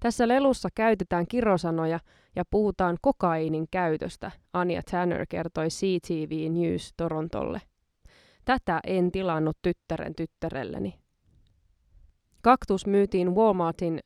Tässä 0.00 0.28
lelussa 0.28 0.68
käytetään 0.74 1.26
kirosanoja 1.28 2.00
ja 2.36 2.44
puhutaan 2.50 2.96
kokainin 3.02 3.66
käytöstä, 3.70 4.30
Anja 4.52 4.82
Tanner 4.90 5.26
kertoi 5.28 5.68
CTV 5.68 6.50
News 6.50 6.94
Torontolle. 6.96 7.60
Tätä 8.44 8.80
en 8.86 9.12
tilannut 9.12 9.56
tyttären 9.62 10.14
tyttärelleni. 10.14 10.94
Kaktus 12.42 12.86
myytiin 12.86 13.34
Walmartin 13.34 14.00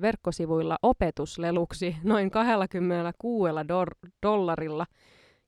verkkosivuilla 0.00 0.78
opetusleluksi 0.82 1.96
noin 2.04 2.30
26 2.30 3.52
dor- 3.68 4.10
dollarilla, 4.22 4.86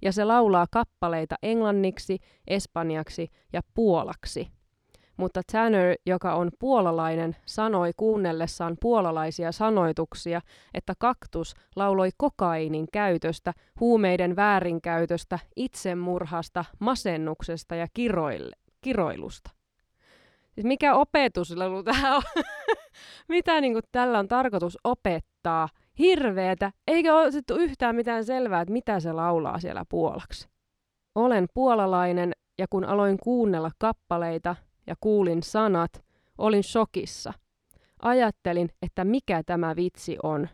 ja 0.02 0.12
se 0.12 0.24
laulaa 0.24 0.66
kappaleita 0.70 1.36
englanniksi, 1.42 2.18
espanjaksi 2.46 3.28
ja 3.52 3.60
puolaksi. 3.74 4.48
Mutta 5.16 5.42
Tanner, 5.52 5.96
joka 6.06 6.34
on 6.34 6.50
puolalainen, 6.58 7.36
sanoi 7.46 7.92
kuunnellessaan 7.96 8.76
puolalaisia 8.80 9.52
sanoituksia, 9.52 10.40
että 10.74 10.94
kaktus 10.98 11.54
lauloi 11.76 12.10
kokainin 12.16 12.86
käytöstä, 12.92 13.52
huumeiden 13.80 14.36
väärinkäytöstä, 14.36 15.38
itsemurhasta, 15.56 16.64
masennuksesta 16.78 17.74
ja 17.74 17.86
kiroille, 17.94 18.56
kiroilusta. 18.80 19.57
Siis 20.58 20.66
mikä 20.66 20.94
opetuslelu 20.94 21.82
tämä 21.82 22.16
on? 22.16 22.22
Mitä 23.28 23.60
niin 23.60 23.72
kuin, 23.72 23.82
tällä 23.92 24.18
on 24.18 24.28
tarkoitus 24.28 24.78
opettaa? 24.84 25.68
Hirveetä. 25.98 26.72
Eikä 26.86 27.14
ole 27.14 27.30
yhtään 27.58 27.96
mitään 27.96 28.24
selvää, 28.24 28.60
että 28.60 28.72
mitä 28.72 29.00
se 29.00 29.12
laulaa 29.12 29.60
siellä 29.60 29.84
puolaksi. 29.88 30.48
Olen 31.14 31.46
puolalainen 31.54 32.32
ja 32.58 32.66
kun 32.70 32.84
aloin 32.84 33.18
kuunnella 33.22 33.70
kappaleita 33.78 34.56
ja 34.86 34.94
kuulin 35.00 35.42
sanat, 35.42 36.04
olin 36.38 36.64
shokissa. 36.64 37.32
Ajattelin, 38.02 38.68
että 38.82 39.04
mikä 39.04 39.42
tämä 39.46 39.76
vitsi 39.76 40.16
on. 40.22 40.48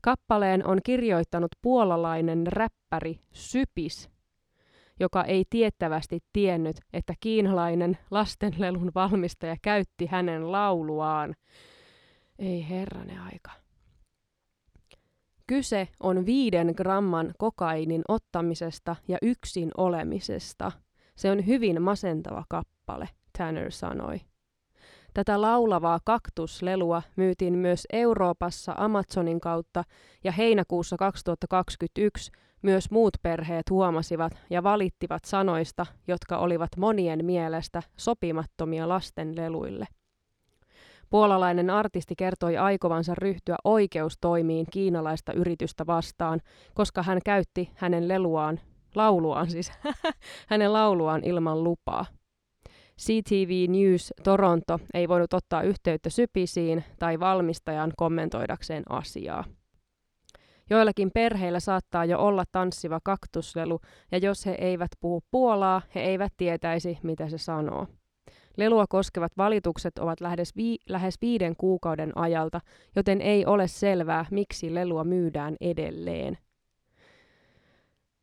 Kappaleen 0.00 0.66
on 0.66 0.78
kirjoittanut 0.84 1.50
puolalainen 1.62 2.46
räppäri 2.46 3.20
Sypis 3.32 4.13
joka 5.00 5.24
ei 5.24 5.44
tiettävästi 5.50 6.20
tiennyt, 6.32 6.76
että 6.92 7.14
kiinalainen 7.20 7.98
lastenlelun 8.10 8.92
valmistaja 8.94 9.56
käytti 9.62 10.06
hänen 10.06 10.52
lauluaan. 10.52 11.34
Ei 12.38 12.68
herranen 12.68 13.20
aika. 13.20 13.50
Kyse 15.46 15.88
on 16.00 16.26
viiden 16.26 16.74
gramman 16.76 17.34
kokainin 17.38 18.02
ottamisesta 18.08 18.96
ja 19.08 19.18
yksin 19.22 19.70
olemisesta. 19.76 20.72
Se 21.16 21.30
on 21.30 21.46
hyvin 21.46 21.82
masentava 21.82 22.44
kappale, 22.48 23.08
Tanner 23.38 23.70
sanoi. 23.70 24.20
Tätä 25.14 25.40
laulavaa 25.40 25.98
kaktuslelua 26.04 27.02
myytiin 27.16 27.58
myös 27.58 27.86
Euroopassa 27.92 28.74
Amazonin 28.76 29.40
kautta 29.40 29.84
ja 30.24 30.32
heinäkuussa 30.32 30.96
2021 30.96 32.32
myös 32.64 32.90
muut 32.90 33.14
perheet 33.22 33.70
huomasivat 33.70 34.32
ja 34.50 34.62
valittivat 34.62 35.24
sanoista, 35.24 35.86
jotka 36.08 36.38
olivat 36.38 36.70
monien 36.76 37.24
mielestä 37.24 37.82
sopimattomia 37.96 38.88
lasten 38.88 39.36
leluille. 39.36 39.86
Puolalainen 41.10 41.70
artisti 41.70 42.14
kertoi 42.18 42.56
aikovansa 42.56 43.14
ryhtyä 43.14 43.56
oikeustoimiin 43.64 44.66
kiinalaista 44.72 45.32
yritystä 45.32 45.86
vastaan, 45.86 46.40
koska 46.74 47.02
hän 47.02 47.18
käytti 47.24 47.70
hänen 47.74 48.08
leluaan, 48.08 48.60
lauluaan 48.94 49.50
siis, 49.50 49.72
hänen 50.50 50.72
lauluaan 50.72 51.24
ilman 51.24 51.64
lupaa. 51.64 52.06
CTV 53.00 53.68
News 53.68 54.12
Toronto 54.22 54.80
ei 54.94 55.08
voinut 55.08 55.34
ottaa 55.34 55.62
yhteyttä 55.62 56.10
sypisiin 56.10 56.84
tai 56.98 57.20
valmistajan 57.20 57.92
kommentoidakseen 57.96 58.82
asiaa. 58.88 59.44
Joillakin 60.70 61.10
perheillä 61.14 61.60
saattaa 61.60 62.04
jo 62.04 62.18
olla 62.18 62.44
tanssiva 62.52 63.00
kaktuslelu, 63.04 63.80
ja 64.12 64.18
jos 64.18 64.46
he 64.46 64.52
eivät 64.52 64.90
puhu 65.00 65.22
puolaa, 65.30 65.82
he 65.94 66.00
eivät 66.00 66.32
tietäisi, 66.36 66.98
mitä 67.02 67.28
se 67.28 67.38
sanoo. 67.38 67.86
Lelua 68.56 68.86
koskevat 68.88 69.32
valitukset 69.36 69.98
ovat 69.98 70.20
lähes, 70.20 70.56
vi- 70.56 70.78
lähes 70.88 71.14
viiden 71.22 71.56
kuukauden 71.56 72.18
ajalta, 72.18 72.60
joten 72.96 73.20
ei 73.20 73.46
ole 73.46 73.68
selvää, 73.68 74.26
miksi 74.30 74.74
lelua 74.74 75.04
myydään 75.04 75.56
edelleen. 75.60 76.38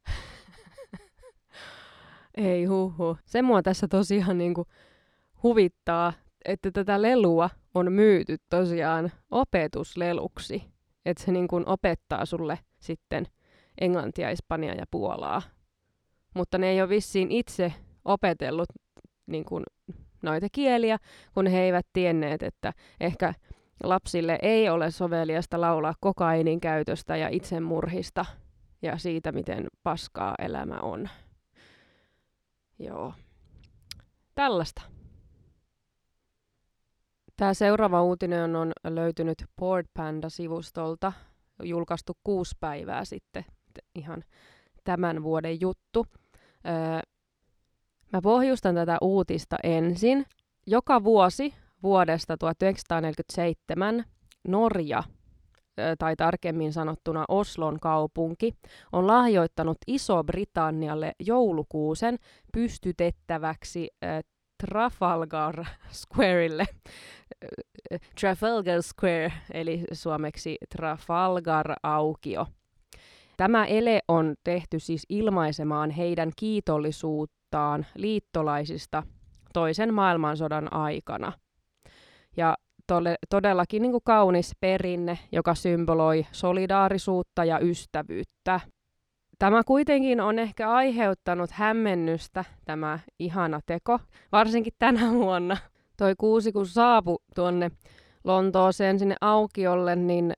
ei 2.37 2.65
huhu. 2.65 3.17
Se 3.25 3.41
mua 3.41 3.61
tässä 3.61 3.87
tosiaan 3.87 4.37
niinku 4.37 4.65
huvittaa, 5.43 6.13
että 6.45 6.71
tätä 6.71 7.01
lelua 7.01 7.49
on 7.73 7.91
myyty 7.91 8.37
tosiaan 8.49 9.11
opetusleluksi. 9.31 10.63
Että 11.05 11.23
se 11.23 11.31
niinku 11.31 11.63
opettaa 11.65 12.25
sulle 12.25 12.59
sitten 12.79 13.25
englantia, 13.81 14.29
espanjaa 14.29 14.75
ja 14.75 14.85
puolaa. 14.91 15.41
Mutta 16.35 16.57
ne 16.57 16.69
ei 16.69 16.81
ole 16.81 16.89
vissiin 16.89 17.31
itse 17.31 17.73
opetellut 18.05 18.69
niin 19.25 19.45
kuin 19.45 19.63
noita 20.21 20.47
kieliä, 20.51 20.97
kun 21.33 21.47
he 21.47 21.61
eivät 21.61 21.87
tienneet, 21.93 22.43
että 22.43 22.73
ehkä 22.99 23.33
lapsille 23.83 24.39
ei 24.41 24.69
ole 24.69 24.91
soveliasta 24.91 25.61
laulaa 25.61 25.93
kokainin 25.99 26.59
käytöstä 26.59 27.17
ja 27.17 27.29
itsemurhista 27.29 28.25
ja 28.81 28.97
siitä, 28.97 29.31
miten 29.31 29.67
paskaa 29.83 30.35
elämä 30.39 30.79
on. 30.79 31.09
Joo. 32.79 33.13
Tällaista. 34.35 34.81
Tämä 37.41 37.53
seuraava 37.53 38.03
uutinen 38.03 38.55
on 38.55 38.71
löytynyt 38.83 39.45
Board 39.59 39.85
Panda-sivustolta, 39.93 41.13
julkaistu 41.63 42.17
kuusi 42.23 42.55
päivää 42.59 43.05
sitten, 43.05 43.45
ihan 43.95 44.23
tämän 44.83 45.23
vuoden 45.23 45.61
juttu. 45.61 46.05
Öö, 46.67 46.99
Mä 48.13 48.21
pohjustan 48.23 48.75
tätä 48.75 48.97
uutista 49.01 49.57
ensin. 49.63 50.25
Joka 50.67 51.03
vuosi 51.03 51.53
vuodesta 51.83 52.37
1947 52.37 54.05
Norja, 54.47 55.03
tai 55.99 56.15
tarkemmin 56.15 56.73
sanottuna 56.73 57.25
Oslon 57.27 57.79
kaupunki, 57.79 58.53
on 58.91 59.07
lahjoittanut 59.07 59.77
Iso-Britannialle 59.87 61.11
joulukuusen 61.19 62.17
pystytettäväksi 62.53 63.89
Trafalgar 64.61 65.65
Squareille. 65.91 66.65
Trafalgar 68.19 68.81
Square, 68.81 69.33
eli 69.53 69.83
suomeksi 69.93 70.57
Trafalgar-aukio. 70.69 72.45
Tämä 73.37 73.65
ele 73.65 73.99
on 74.07 74.35
tehty 74.43 74.79
siis 74.79 75.05
ilmaisemaan 75.09 75.89
heidän 75.89 76.31
kiitollisuutta 76.35 77.41
puhutaan 77.51 77.85
liittolaisista 77.95 79.03
toisen 79.53 79.93
maailmansodan 79.93 80.73
aikana. 80.73 81.33
Ja 82.37 82.57
tole, 82.87 83.15
todellakin 83.29 83.81
niin 83.81 83.91
kuin 83.91 84.03
kaunis 84.03 84.51
perinne, 84.59 85.19
joka 85.31 85.55
symboloi 85.55 86.25
solidaarisuutta 86.31 87.45
ja 87.45 87.59
ystävyyttä. 87.59 88.59
Tämä 89.41 89.63
kuitenkin 89.63 90.21
on 90.21 90.39
ehkä 90.39 90.71
aiheuttanut 90.71 91.51
hämmennystä, 91.51 92.45
tämä 92.65 92.99
ihana 93.19 93.59
teko, 93.65 93.99
varsinkin 94.31 94.73
tänä 94.79 95.11
vuonna. 95.11 95.57
Toi 95.97 96.13
kuusi, 96.17 96.51
kun 96.51 96.67
saapui 96.67 97.17
tuonne 97.35 97.71
Lontooseen 98.23 98.99
sinne 98.99 99.15
aukiolle, 99.21 99.95
niin 99.95 100.33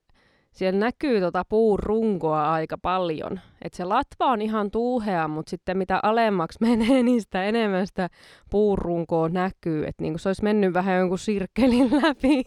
siellä 0.52 0.80
näkyy 0.80 1.20
tota 1.20 1.44
puun 1.50 1.80
runkoa 1.80 2.54
aika 2.54 2.78
paljon. 2.78 3.40
Et 3.62 3.74
se 3.74 3.84
latva 3.84 4.26
on 4.26 4.42
ihan 4.42 4.72
tuuhea, 4.72 5.28
mutta 5.28 5.50
sitten 5.50 5.78
mitä 5.78 6.00
alemmaksi 6.04 6.60
menee, 6.68 7.04
niin 7.04 7.22
sitä 7.22 7.44
enemmän 7.44 7.88
sitä 7.88 8.10
puurunkoa 8.50 9.30
näkyy. 9.30 9.86
Että 9.88 10.02
niinku 10.04 10.18
se 10.18 10.30
olisi 10.30 10.44
mennyt 10.44 10.74
vähän 10.74 10.98
jonkun 10.98 11.20
sirkkelin 11.20 11.90
läpi. 12.02 12.44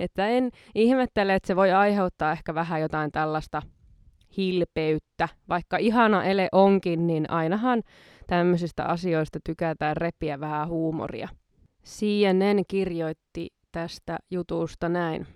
että 0.00 0.28
en 0.28 0.50
ihmettele, 0.74 1.34
että 1.34 1.46
se 1.46 1.56
voi 1.56 1.72
aiheuttaa 1.72 2.32
ehkä 2.32 2.54
vähän 2.54 2.80
jotain 2.80 3.12
tällaista 3.12 3.62
hilpeyttä. 4.36 5.28
Vaikka 5.48 5.76
ihana 5.76 6.24
ele 6.24 6.48
onkin, 6.52 7.06
niin 7.06 7.30
ainahan 7.30 7.82
tämmöisistä 8.26 8.84
asioista 8.84 9.38
tykätään 9.44 9.96
repiä 9.96 10.40
vähän 10.40 10.68
huumoria. 10.68 11.28
CNN 11.84 12.64
kirjoitti 12.68 13.48
tästä 13.72 14.18
jutusta 14.30 14.88
näin. 14.88 15.26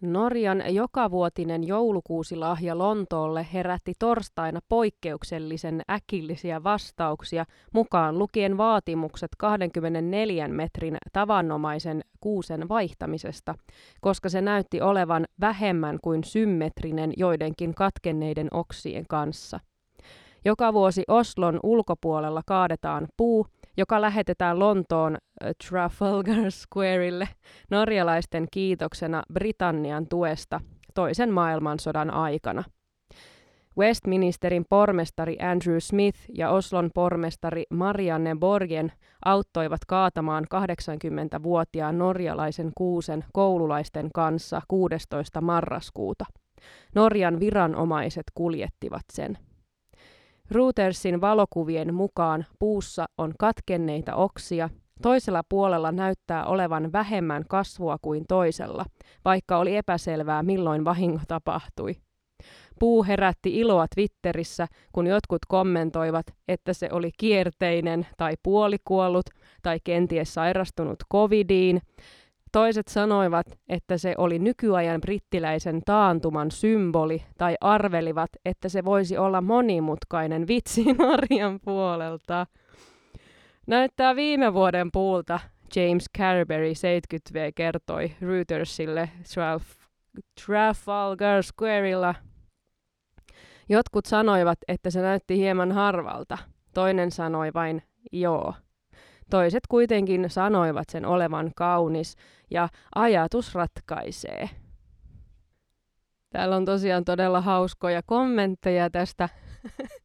Norjan 0.00 0.74
jokavuotinen 0.74 1.64
joulukuusilahja 1.64 2.78
Lontoolle 2.78 3.46
herätti 3.52 3.92
torstaina 3.98 4.60
poikkeuksellisen 4.68 5.82
äkillisiä 5.90 6.64
vastauksia, 6.64 7.44
mukaan 7.72 8.18
lukien 8.18 8.58
vaatimukset 8.58 9.30
24 9.38 10.48
metrin 10.48 10.96
tavanomaisen 11.12 12.00
kuusen 12.20 12.68
vaihtamisesta, 12.68 13.54
koska 14.00 14.28
se 14.28 14.40
näytti 14.40 14.80
olevan 14.80 15.26
vähemmän 15.40 15.98
kuin 16.02 16.24
symmetrinen 16.24 17.12
joidenkin 17.16 17.74
katkenneiden 17.74 18.48
oksien 18.52 19.04
kanssa. 19.08 19.60
Joka 20.44 20.72
vuosi 20.72 21.02
Oslon 21.08 21.60
ulkopuolella 21.62 22.42
kaadetaan 22.46 23.08
puu, 23.16 23.46
joka 23.78 24.00
lähetetään 24.00 24.58
Lontoon 24.58 25.14
äh, 25.16 25.50
Trafalgar 25.68 26.50
Squareille 26.50 27.28
norjalaisten 27.70 28.46
kiitoksena 28.52 29.22
Britannian 29.32 30.06
tuesta 30.08 30.60
toisen 30.94 31.32
maailmansodan 31.32 32.10
aikana. 32.10 32.64
Westminsterin 33.78 34.64
pormestari 34.68 35.38
Andrew 35.40 35.76
Smith 35.78 36.18
ja 36.34 36.50
Oslon 36.50 36.90
pormestari 36.94 37.64
Marianne 37.70 38.36
Borgen 38.40 38.92
auttoivat 39.24 39.80
kaatamaan 39.86 40.44
80-vuotiaan 40.54 41.98
norjalaisen 41.98 42.72
kuusen 42.74 43.24
koululaisten 43.32 44.10
kanssa 44.14 44.62
16. 44.68 45.40
marraskuuta. 45.40 46.24
Norjan 46.94 47.40
viranomaiset 47.40 48.26
kuljettivat 48.34 49.04
sen. 49.12 49.38
Reutersin 50.50 51.20
valokuvien 51.20 51.94
mukaan 51.94 52.46
puussa 52.58 53.06
on 53.18 53.34
katkenneita 53.38 54.14
oksia, 54.14 54.70
toisella 55.02 55.42
puolella 55.48 55.92
näyttää 55.92 56.46
olevan 56.46 56.92
vähemmän 56.92 57.44
kasvua 57.48 57.96
kuin 58.02 58.24
toisella, 58.28 58.84
vaikka 59.24 59.58
oli 59.58 59.76
epäselvää 59.76 60.42
milloin 60.42 60.84
vahinko 60.84 61.20
tapahtui. 61.28 61.96
Puu 62.78 63.04
herätti 63.04 63.58
iloa 63.58 63.86
Twitterissä, 63.94 64.66
kun 64.92 65.06
jotkut 65.06 65.38
kommentoivat, 65.48 66.26
että 66.48 66.72
se 66.72 66.88
oli 66.92 67.10
kierteinen 67.18 68.06
tai 68.16 68.34
puolikuollut 68.42 69.26
tai 69.62 69.78
kenties 69.84 70.34
sairastunut 70.34 70.98
covidiin, 71.12 71.80
Toiset 72.52 72.88
sanoivat, 72.88 73.46
että 73.68 73.98
se 73.98 74.14
oli 74.18 74.38
nykyajan 74.38 75.00
brittiläisen 75.00 75.82
taantuman 75.84 76.50
symboli 76.50 77.22
tai 77.38 77.56
arvelivat, 77.60 78.30
että 78.44 78.68
se 78.68 78.84
voisi 78.84 79.18
olla 79.18 79.40
monimutkainen 79.40 80.48
vitsi 80.48 80.84
Norjan 80.98 81.60
puolelta. 81.64 82.46
Näyttää 83.66 84.16
viime 84.16 84.54
vuoden 84.54 84.92
puulta, 84.92 85.40
James 85.76 86.04
Carberry 86.18 86.72
70V 86.72 87.52
kertoi 87.54 88.12
Reutersille 88.20 89.10
Traf- 89.22 89.88
Trafalgar 90.46 91.42
Squareilla. 91.42 92.14
Jotkut 93.68 94.06
sanoivat, 94.06 94.58
että 94.68 94.90
se 94.90 95.00
näytti 95.00 95.36
hieman 95.36 95.72
harvalta. 95.72 96.38
Toinen 96.74 97.12
sanoi 97.12 97.50
vain 97.54 97.82
joo. 98.12 98.54
Toiset 99.30 99.66
kuitenkin 99.68 100.30
sanoivat 100.30 100.88
sen 100.88 101.06
olevan 101.06 101.52
kaunis 101.56 102.16
ja 102.50 102.68
ajatus 102.94 103.54
ratkaisee. 103.54 104.50
Täällä 106.30 106.56
on 106.56 106.64
tosiaan 106.64 107.04
todella 107.04 107.40
hauskoja 107.40 108.02
kommentteja 108.06 108.90
tästä, 108.90 109.28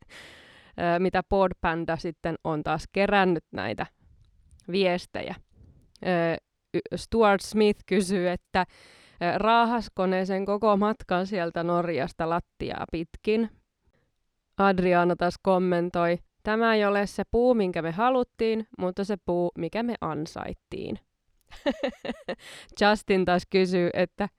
mitä 1.00 1.24
Podpanda 1.30 1.98
sitten 1.98 2.36
on 2.44 2.64
taas 2.64 2.86
kerännyt 2.92 3.46
näitä 3.52 3.86
viestejä. 4.72 5.36
Stuart 6.96 7.42
Smith 7.42 7.80
kysyy, 7.86 8.30
että 8.30 8.66
raahasko 9.38 10.06
ne 10.06 10.26
sen 10.26 10.46
koko 10.46 10.78
matkan 10.78 11.28
sieltä 11.28 11.64
Norjasta 11.64 12.30
lattiaa 12.30 12.86
pitkin. 12.92 13.50
Adriana 14.58 15.16
taas 15.16 15.36
kommentoi, 15.42 16.20
tämä 16.44 16.76
ei 16.76 16.86
ole 16.86 17.08
se 17.08 17.24
puu, 17.32 17.54
minkä 17.54 17.82
me 17.82 17.92
haluttiin, 17.92 18.68
mutta 18.78 19.04
se 19.04 19.18
puu, 19.18 19.52
mikä 19.58 19.84
me 19.84 19.96
ansaittiin. 20.02 21.00
Justin 22.82 23.26
taas 23.26 23.44
kysyy, 23.50 23.90
että 23.94 24.30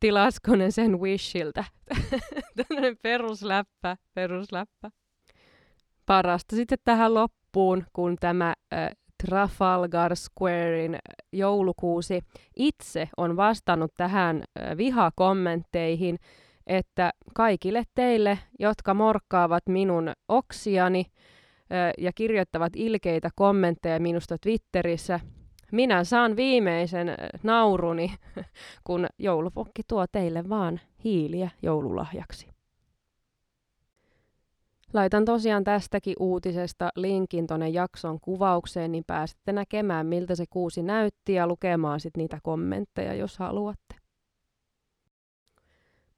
tilasko 0.00 0.56
ne 0.56 0.70
sen 0.70 1.00
Wishiltä. 1.00 1.64
Tällainen 2.56 2.96
perusläppä, 3.02 3.96
perusläppä. 4.14 4.90
Parasta 6.06 6.56
sitten 6.56 6.78
tähän 6.84 7.14
loppuun, 7.14 7.84
kun 7.92 8.16
tämä 8.20 8.54
äh, 8.74 8.90
Trafalgar 9.26 10.16
Squarein 10.16 10.98
joulukuusi 11.32 12.20
itse 12.56 13.08
on 13.16 13.36
vastannut 13.36 13.92
tähän 13.96 14.36
äh, 14.36 14.76
vihakommentteihin, 14.76 16.18
että 16.68 17.10
kaikille 17.34 17.84
teille, 17.94 18.38
jotka 18.58 18.94
morkkaavat 18.94 19.62
minun 19.68 20.12
oksiani 20.28 21.06
ja 21.98 22.12
kirjoittavat 22.14 22.72
ilkeitä 22.76 23.30
kommentteja 23.34 24.00
minusta 24.00 24.36
Twitterissä, 24.40 25.20
minä 25.72 26.04
saan 26.04 26.36
viimeisen 26.36 27.08
nauruni, 27.42 28.14
kun 28.86 29.06
joulupukki 29.18 29.82
tuo 29.88 30.06
teille 30.12 30.48
vaan 30.48 30.80
hiiliä 31.04 31.50
joululahjaksi. 31.62 32.48
Laitan 34.92 35.24
tosiaan 35.24 35.64
tästäkin 35.64 36.14
uutisesta 36.20 36.88
linkin 36.96 37.46
tuonne 37.46 37.68
jakson 37.68 38.20
kuvaukseen, 38.20 38.92
niin 38.92 39.04
pääsette 39.06 39.52
näkemään, 39.52 40.06
miltä 40.06 40.34
se 40.34 40.44
kuusi 40.50 40.82
näytti 40.82 41.32
ja 41.34 41.46
lukemaan 41.46 42.00
sitten 42.00 42.20
niitä 42.20 42.38
kommentteja, 42.42 43.14
jos 43.14 43.38
haluatte. 43.38 43.97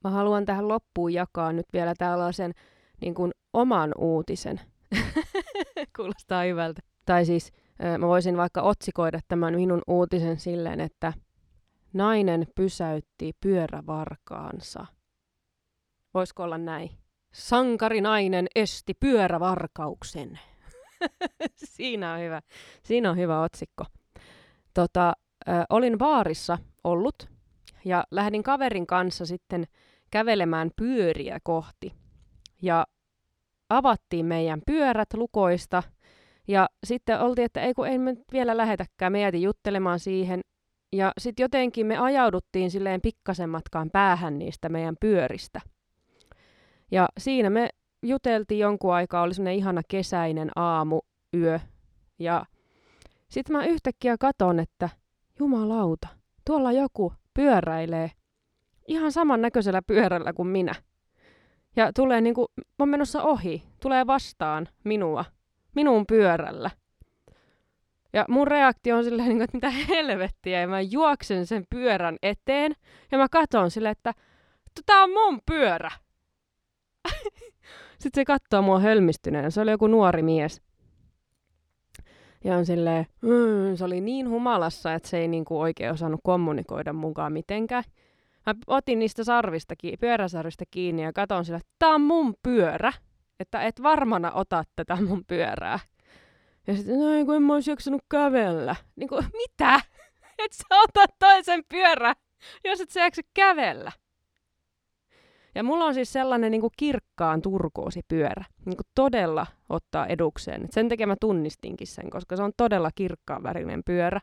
Mä 0.05 0.11
haluan 0.11 0.45
tähän 0.45 0.69
loppuun 0.69 1.13
jakaa 1.13 1.53
nyt 1.53 1.67
vielä 1.73 1.95
tällaisen 1.99 2.53
niin 3.01 3.15
kuin 3.15 3.33
oman 3.53 3.93
uutisen. 3.99 4.61
Kuulostaa 5.97 6.43
hyvältä. 6.43 6.83
Tai 7.07 7.25
siis 7.25 7.53
mä 7.99 8.07
voisin 8.07 8.37
vaikka 8.37 8.63
otsikoida 8.63 9.21
tämän 9.29 9.55
minun 9.55 9.83
uutisen 9.87 10.41
silleen, 10.41 10.81
että 10.81 11.13
nainen 11.93 12.47
pysäytti 12.55 13.33
pyörävarkaansa. 13.41 14.87
Voisiko 16.15 16.43
olla 16.43 16.59
näin? 16.59 16.91
Sankarinainen 17.33 18.47
esti 18.55 18.95
pyörävarkauksen. 18.95 20.39
Siinä 21.77 22.13
on 22.13 22.21
hyvä. 22.21 22.41
Siinä 22.83 23.11
on 23.11 23.17
hyvä 23.17 23.43
otsikko. 23.43 23.85
Tota, 24.75 25.13
olin 25.71 25.99
baarissa 25.99 26.59
ollut 26.85 27.29
ja 27.85 28.05
lähdin 28.11 28.43
kaverin 28.43 28.87
kanssa 28.87 29.27
sitten 29.27 29.65
kävelemään 30.11 30.71
pyöriä 30.77 31.39
kohti. 31.43 31.93
Ja 32.63 32.87
avattiin 33.69 34.27
meidän 34.27 34.63
pyörät 34.67 35.15
lukoista– 35.15 35.83
ja 36.51 36.69
sitten 36.85 37.21
oltiin, 37.21 37.45
että 37.45 37.61
ei 37.61 37.75
kun 37.75 37.87
ei 37.87 37.99
me 37.99 38.17
vielä 38.33 38.57
lähetäkään, 38.57 39.13
me 39.13 39.29
juttelemaan 39.29 39.99
siihen. 39.99 40.41
Ja 40.93 41.13
sitten 41.19 41.45
jotenkin 41.45 41.87
me 41.87 41.99
ajauduttiin 41.99 42.71
silleen 42.71 43.01
pikkasen 43.01 43.51
matkaan 43.51 43.91
päähän 43.91 44.39
niistä 44.39 44.69
meidän 44.69 44.97
pyöristä. 45.01 45.61
Ja 46.91 47.09
siinä 47.19 47.51
me 47.51 47.69
juteltiin 48.03 48.59
jonkun 48.59 48.95
aikaa, 48.95 49.23
oli 49.23 49.35
semmoinen 49.35 49.59
ihana 49.59 49.83
kesäinen 49.89 50.51
aamu, 50.57 51.01
yö. 51.35 51.61
Ja 52.19 52.47
sitten 53.29 53.57
mä 53.57 53.65
yhtäkkiä 53.65 54.17
katon, 54.21 54.61
että 54.61 54.89
jumalauta, 55.39 56.09
tuolla 56.47 56.73
joku 56.73 57.13
pyöräilee 57.35 58.11
ihan 58.91 59.13
saman 59.13 59.43
näköisellä 59.43 59.83
pyörällä 59.83 60.33
kuin 60.33 60.49
minä. 60.49 60.75
Ja 61.77 61.93
tulee 61.93 62.21
niinku, 62.21 62.47
mä 62.57 62.65
oon 62.79 62.89
menossa 62.89 63.23
ohi, 63.23 63.63
tulee 63.83 64.07
vastaan 64.07 64.69
minua 64.85 65.25
minun 65.75 66.07
pyörällä. 66.07 66.71
Ja 68.13 68.25
mun 68.29 68.47
reaktio 68.47 68.97
on 68.97 69.05
silleen, 69.05 69.29
niinku, 69.29 69.45
että 69.45 69.57
mitä 69.57 69.71
helvettiä, 69.71 70.61
ja 70.61 70.69
mä 70.69 70.81
juoksen 70.81 71.47
sen 71.47 71.65
pyörän 71.71 72.17
eteen, 72.23 72.73
ja 73.13 73.19
mä 73.19 73.29
katson 73.29 73.71
silleen, 73.71 73.93
että 73.93 74.15
tää 74.87 75.03
on 75.03 75.11
mun 75.11 75.41
pyörä. 75.47 75.91
Sitten 77.99 78.21
se 78.21 78.25
katsoo 78.25 78.63
mua 78.63 78.81
hölmistyneen, 78.81 79.53
se 79.53 79.61
oli 79.61 79.71
joku 79.71 79.87
nuori 79.87 80.23
mies. 80.23 80.63
Ja 82.45 82.57
on 82.57 82.67
silleen, 82.67 83.07
mmm, 83.23 83.77
se 83.77 83.85
oli 83.85 84.01
niin 84.01 84.29
humalassa, 84.29 84.95
että 84.95 85.09
se 85.09 85.19
ei 85.19 85.29
niinku 85.29 85.61
oikein 85.61 85.93
osannut 85.93 86.21
kommunikoida 86.25 86.93
mukaan 86.93 87.33
mitenkään. 87.33 87.85
Mä 88.47 88.55
otin 88.67 88.99
niistä 88.99 89.25
sarvista, 89.25 89.75
pyöräsarvista 90.01 90.65
kiinni 90.71 91.03
ja 91.03 91.13
katon 91.13 91.45
sille, 91.45 91.57
että 91.57 91.75
tää 91.79 91.89
on 91.89 92.01
mun 92.01 92.35
pyörä 92.43 92.93
että 93.41 93.63
et 93.63 93.83
varmana 93.83 94.33
ota 94.33 94.65
tätä 94.77 94.97
mun 94.97 95.25
pyörää. 95.25 95.79
Ja 96.67 96.77
sitten, 96.77 96.99
no 96.99 97.25
kun 97.25 97.37
en 97.37 97.43
mä 97.43 97.55
olisi 97.55 97.71
jaksanut 97.71 98.03
kävellä. 98.11 98.77
Niin 98.97 99.09
kuin, 99.09 99.25
mitä? 99.33 99.81
Et 100.45 100.53
sä 100.53 100.65
ota 100.71 101.05
toisen 101.19 101.63
pyörä, 101.69 102.15
jos 102.65 102.81
et 102.81 102.91
sä 102.91 103.01
jaksa 103.01 103.23
kävellä. 103.35 103.93
Ja 105.55 105.63
mulla 105.63 105.85
on 105.85 105.95
siis 105.95 106.13
sellainen 106.13 106.51
niin 106.51 106.61
kuin 106.61 106.73
kirkkaan 106.77 107.43
pyörä. 108.09 108.45
Niin 108.67 108.77
kuin 108.77 108.87
todella 108.95 109.47
ottaa 109.69 110.07
edukseen. 110.07 110.65
Et 110.65 110.73
sen 110.73 110.89
takia 110.89 111.07
mä 111.07 111.17
tunnistinkin 111.21 111.87
sen, 111.87 112.11
koska 112.11 112.37
se 112.37 112.43
on 112.43 112.53
todella 112.57 112.91
kirkkaan 112.95 113.43
värinen 113.43 113.83
pyörä. 113.85 114.21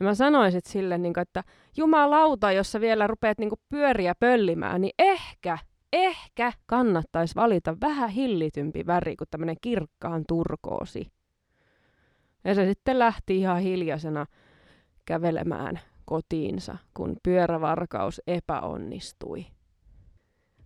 Ja 0.00 0.06
mä 0.06 0.14
sanoin 0.14 0.52
sitten 0.52 0.72
sille, 0.72 0.98
niin 0.98 1.14
kuin, 1.14 1.22
että 1.22 1.44
jumalauta, 1.76 2.52
jos 2.52 2.72
sä 2.72 2.80
vielä 2.80 3.06
rupeat 3.06 3.38
niin 3.38 3.48
kuin 3.48 3.60
pyöriä 3.68 4.14
pöllimään, 4.20 4.80
niin 4.80 4.94
ehkä 4.98 5.58
ehkä 5.94 6.52
kannattaisi 6.66 7.34
valita 7.34 7.76
vähän 7.80 8.10
hillitympi 8.10 8.86
väri 8.86 9.16
kuin 9.16 9.28
tämmöinen 9.30 9.56
kirkkaan 9.60 10.24
turkoosi. 10.28 11.06
Ja 12.44 12.54
se 12.54 12.66
sitten 12.66 12.98
lähti 12.98 13.38
ihan 13.38 13.60
hiljaisena 13.60 14.26
kävelemään 15.04 15.80
kotiinsa, 16.04 16.76
kun 16.94 17.16
pyörävarkaus 17.22 18.20
epäonnistui. 18.26 19.46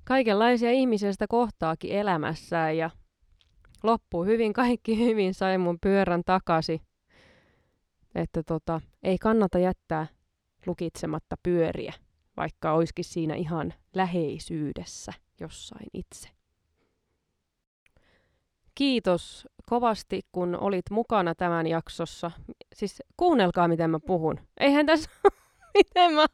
Kaikenlaisia 0.04 0.70
ihmisiä 0.70 1.12
sitä 1.12 1.26
kohtaakin 1.28 1.92
elämässään 1.92 2.76
ja 2.76 2.90
loppui 3.82 4.26
hyvin, 4.26 4.52
kaikki 4.52 4.98
hyvin, 4.98 5.34
sai 5.34 5.58
mun 5.58 5.78
pyörän 5.80 6.22
takaisin. 6.26 6.80
Että 8.14 8.42
tota, 8.42 8.80
ei 9.02 9.18
kannata 9.18 9.58
jättää 9.58 10.06
lukitsematta 10.66 11.36
pyöriä 11.42 11.92
vaikka 12.38 12.72
olisikin 12.72 13.04
siinä 13.04 13.34
ihan 13.34 13.74
läheisyydessä 13.94 15.12
jossain 15.40 15.86
itse. 15.94 16.28
Kiitos 18.74 19.48
kovasti, 19.68 20.20
kun 20.32 20.56
olit 20.56 20.90
mukana 20.90 21.34
tämän 21.34 21.66
jaksossa. 21.66 22.30
Siis 22.74 23.02
kuunnelkaa, 23.16 23.68
miten 23.68 23.90
mä 23.90 23.98
puhun. 24.06 24.40
Eihän 24.60 24.86
tässä 24.86 25.10
miten 25.78 26.14
mä... 26.14 26.26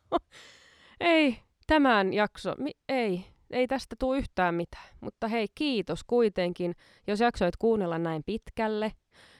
Ei, 1.00 1.38
tämän 1.66 2.12
jakso... 2.12 2.54
Mi- 2.58 2.78
ei, 2.88 3.24
ei 3.50 3.66
tästä 3.66 3.96
tule 3.98 4.18
yhtään 4.18 4.54
mitään. 4.54 4.88
Mutta 5.00 5.28
hei, 5.28 5.46
kiitos 5.54 6.04
kuitenkin, 6.04 6.74
jos 7.06 7.20
jaksoit 7.20 7.56
kuunnella 7.56 7.98
näin 7.98 8.22
pitkälle. 8.26 8.92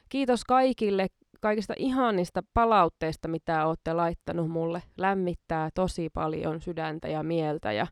Kiitos 0.08 0.44
kaikille 0.44 1.06
kaikista 1.44 1.74
ihanista 1.76 2.42
palautteista, 2.54 3.28
mitä 3.28 3.66
olette 3.66 3.92
laittanut 3.92 4.50
mulle. 4.50 4.82
Lämmittää 4.98 5.70
tosi 5.74 6.10
paljon 6.10 6.60
sydäntä 6.60 7.08
ja 7.08 7.22
mieltä 7.22 7.72
ja 7.72 7.86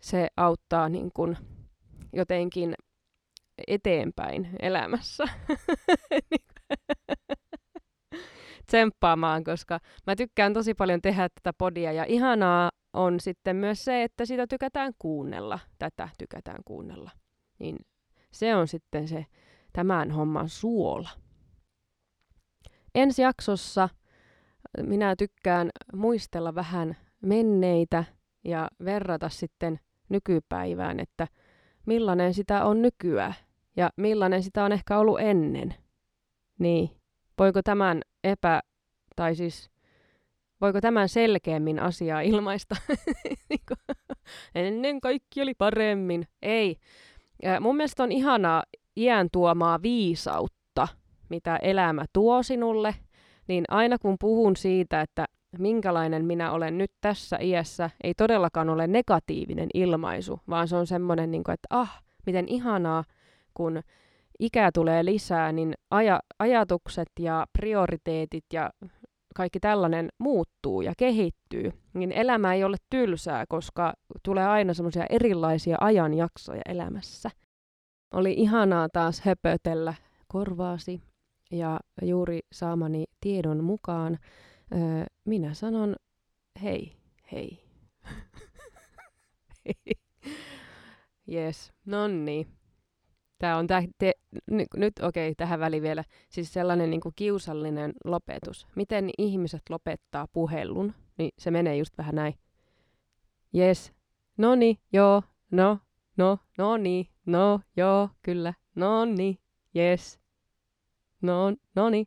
se 0.00 0.28
auttaa 0.36 0.88
niin 0.88 1.10
kuin 1.14 1.36
jotenkin 2.12 2.74
eteenpäin 3.68 4.48
elämässä. 4.60 5.24
Tsemppaamaan, 8.66 9.44
koska 9.44 9.80
mä 10.06 10.16
tykkään 10.16 10.52
tosi 10.52 10.74
paljon 10.74 11.02
tehdä 11.02 11.28
tätä 11.28 11.52
podia 11.58 11.92
ja 11.92 12.04
ihanaa 12.04 12.70
on 12.92 13.20
sitten 13.20 13.56
myös 13.56 13.84
se, 13.84 14.02
että 14.02 14.24
sitä 14.24 14.46
tykätään 14.46 14.92
kuunnella. 14.98 15.58
Tätä 15.78 16.08
tykätään 16.18 16.60
kuunnella. 16.64 17.10
Niin 17.58 17.76
se 18.30 18.56
on 18.56 18.68
sitten 18.68 19.08
se 19.08 19.26
tämän 19.72 20.10
homman 20.10 20.48
suola. 20.48 21.25
Ensi 22.96 23.22
jaksossa 23.22 23.88
minä 24.82 25.16
tykkään 25.16 25.70
muistella 25.94 26.54
vähän 26.54 26.96
menneitä 27.22 28.04
ja 28.44 28.68
verrata 28.84 29.28
sitten 29.28 29.80
nykypäivään, 30.08 31.00
että 31.00 31.28
millainen 31.86 32.34
sitä 32.34 32.64
on 32.64 32.82
nykyään 32.82 33.34
ja 33.76 33.90
millainen 33.96 34.42
sitä 34.42 34.64
on 34.64 34.72
ehkä 34.72 34.98
ollut 34.98 35.20
ennen. 35.20 35.74
Niin, 36.58 36.90
voiko 37.38 37.62
tämän 37.62 38.02
epä, 38.24 38.60
tai 39.16 39.34
siis 39.34 39.70
voiko 40.60 40.80
tämän 40.80 41.08
selkeämmin 41.08 41.78
asiaa 41.78 42.20
ilmaista? 42.20 42.76
ennen 44.54 45.00
kaikki 45.00 45.42
oli 45.42 45.54
paremmin. 45.54 46.28
Ei. 46.42 46.76
Mun 47.60 47.76
mielestä 47.76 48.02
on 48.02 48.12
ihanaa 48.12 48.62
iän 48.96 49.28
tuomaa 49.32 49.82
viisautta 49.82 50.55
mitä 51.28 51.56
elämä 51.56 52.04
tuo 52.12 52.42
sinulle, 52.42 52.94
niin 53.48 53.64
aina 53.68 53.98
kun 53.98 54.16
puhun 54.20 54.56
siitä, 54.56 55.00
että 55.00 55.24
minkälainen 55.58 56.24
minä 56.24 56.52
olen 56.52 56.78
nyt 56.78 56.90
tässä 57.00 57.38
iässä, 57.40 57.90
ei 58.04 58.14
todellakaan 58.14 58.68
ole 58.68 58.86
negatiivinen 58.86 59.68
ilmaisu, 59.74 60.40
vaan 60.50 60.68
se 60.68 60.76
on 60.76 60.86
semmoinen, 60.86 61.30
niin 61.30 61.40
että 61.40 61.66
ah, 61.70 62.02
miten 62.26 62.48
ihanaa, 62.48 63.04
kun 63.54 63.80
ikää 64.40 64.70
tulee 64.74 65.04
lisää, 65.04 65.52
niin 65.52 65.74
aja, 65.90 66.20
ajatukset 66.38 67.08
ja 67.20 67.46
prioriteetit 67.58 68.44
ja 68.52 68.70
kaikki 69.36 69.60
tällainen 69.60 70.08
muuttuu 70.18 70.80
ja 70.80 70.92
kehittyy, 70.98 71.72
niin 71.94 72.12
elämä 72.12 72.54
ei 72.54 72.64
ole 72.64 72.76
tylsää, 72.90 73.44
koska 73.48 73.92
tulee 74.22 74.46
aina 74.46 74.74
semmoisia 74.74 75.06
erilaisia 75.10 75.76
ajanjaksoja 75.80 76.62
elämässä. 76.66 77.30
Oli 78.14 78.32
ihanaa 78.32 78.88
taas 78.92 79.20
höpötellä 79.20 79.94
korvaasi 80.28 81.00
ja 81.50 81.80
juuri 82.02 82.40
saamani 82.52 83.04
tiedon 83.20 83.64
mukaan 83.64 84.18
öö, 84.72 85.04
minä 85.24 85.54
sanon 85.54 85.96
hei, 86.62 86.96
hei. 87.32 87.62
Yes, 91.32 91.72
no 91.86 92.08
niin. 92.08 92.46
Tämä 93.38 93.56
on 93.56 93.66
tä- 93.66 93.82
te- 93.98 94.12
n- 94.50 94.66
nyt 94.76 94.92
okei, 95.02 95.28
okay, 95.28 95.34
tähän 95.34 95.60
väliin 95.60 95.82
vielä. 95.82 96.04
Siis 96.28 96.52
sellainen 96.52 96.90
niin 96.90 97.00
kuin 97.00 97.12
kiusallinen 97.16 97.92
lopetus. 98.04 98.66
Miten 98.76 99.10
ihmiset 99.18 99.62
lopettaa 99.70 100.26
puhelun, 100.32 100.94
niin 101.18 101.30
se 101.38 101.50
menee 101.50 101.76
just 101.76 101.98
vähän 101.98 102.14
näin. 102.14 102.34
Yes, 103.56 103.92
no 104.36 104.54
niin, 104.54 104.78
joo, 104.92 105.22
no, 105.50 105.78
no, 106.16 106.38
no 106.58 106.76
niin, 106.76 107.06
no, 107.26 107.60
joo, 107.76 108.08
kyllä, 108.22 108.54
no 108.74 109.04
niin, 109.04 109.38
yes, 109.76 110.20
no, 111.26 111.52
no 111.74 111.90
niin, 111.90 112.06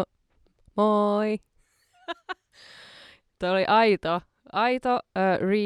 mo- 0.00 0.12
moi. 0.76 1.38
Tuo 3.38 3.50
oli 3.50 3.64
aito, 3.66 4.20
aito, 4.52 4.94
uh, 4.94 5.48
re, 5.48 5.56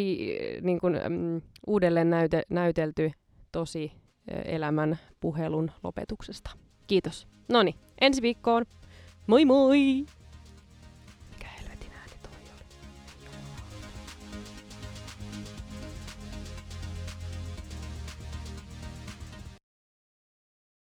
niin 0.61 0.81
kuin, 0.81 0.95
um, 1.07 1.43
uudelleen 1.67 2.11
näyte, 2.11 2.43
näytelty 2.51 3.11
tosi 3.53 3.93
elämän 4.45 4.99
puhelun 5.21 5.71
lopetuksesta. 5.83 6.51
Kiitos. 6.87 7.29
Noni, 7.49 7.75
ensi 8.01 8.23
viikkoon. 8.23 8.65
Moi 9.27 9.45
moi! 9.45 10.05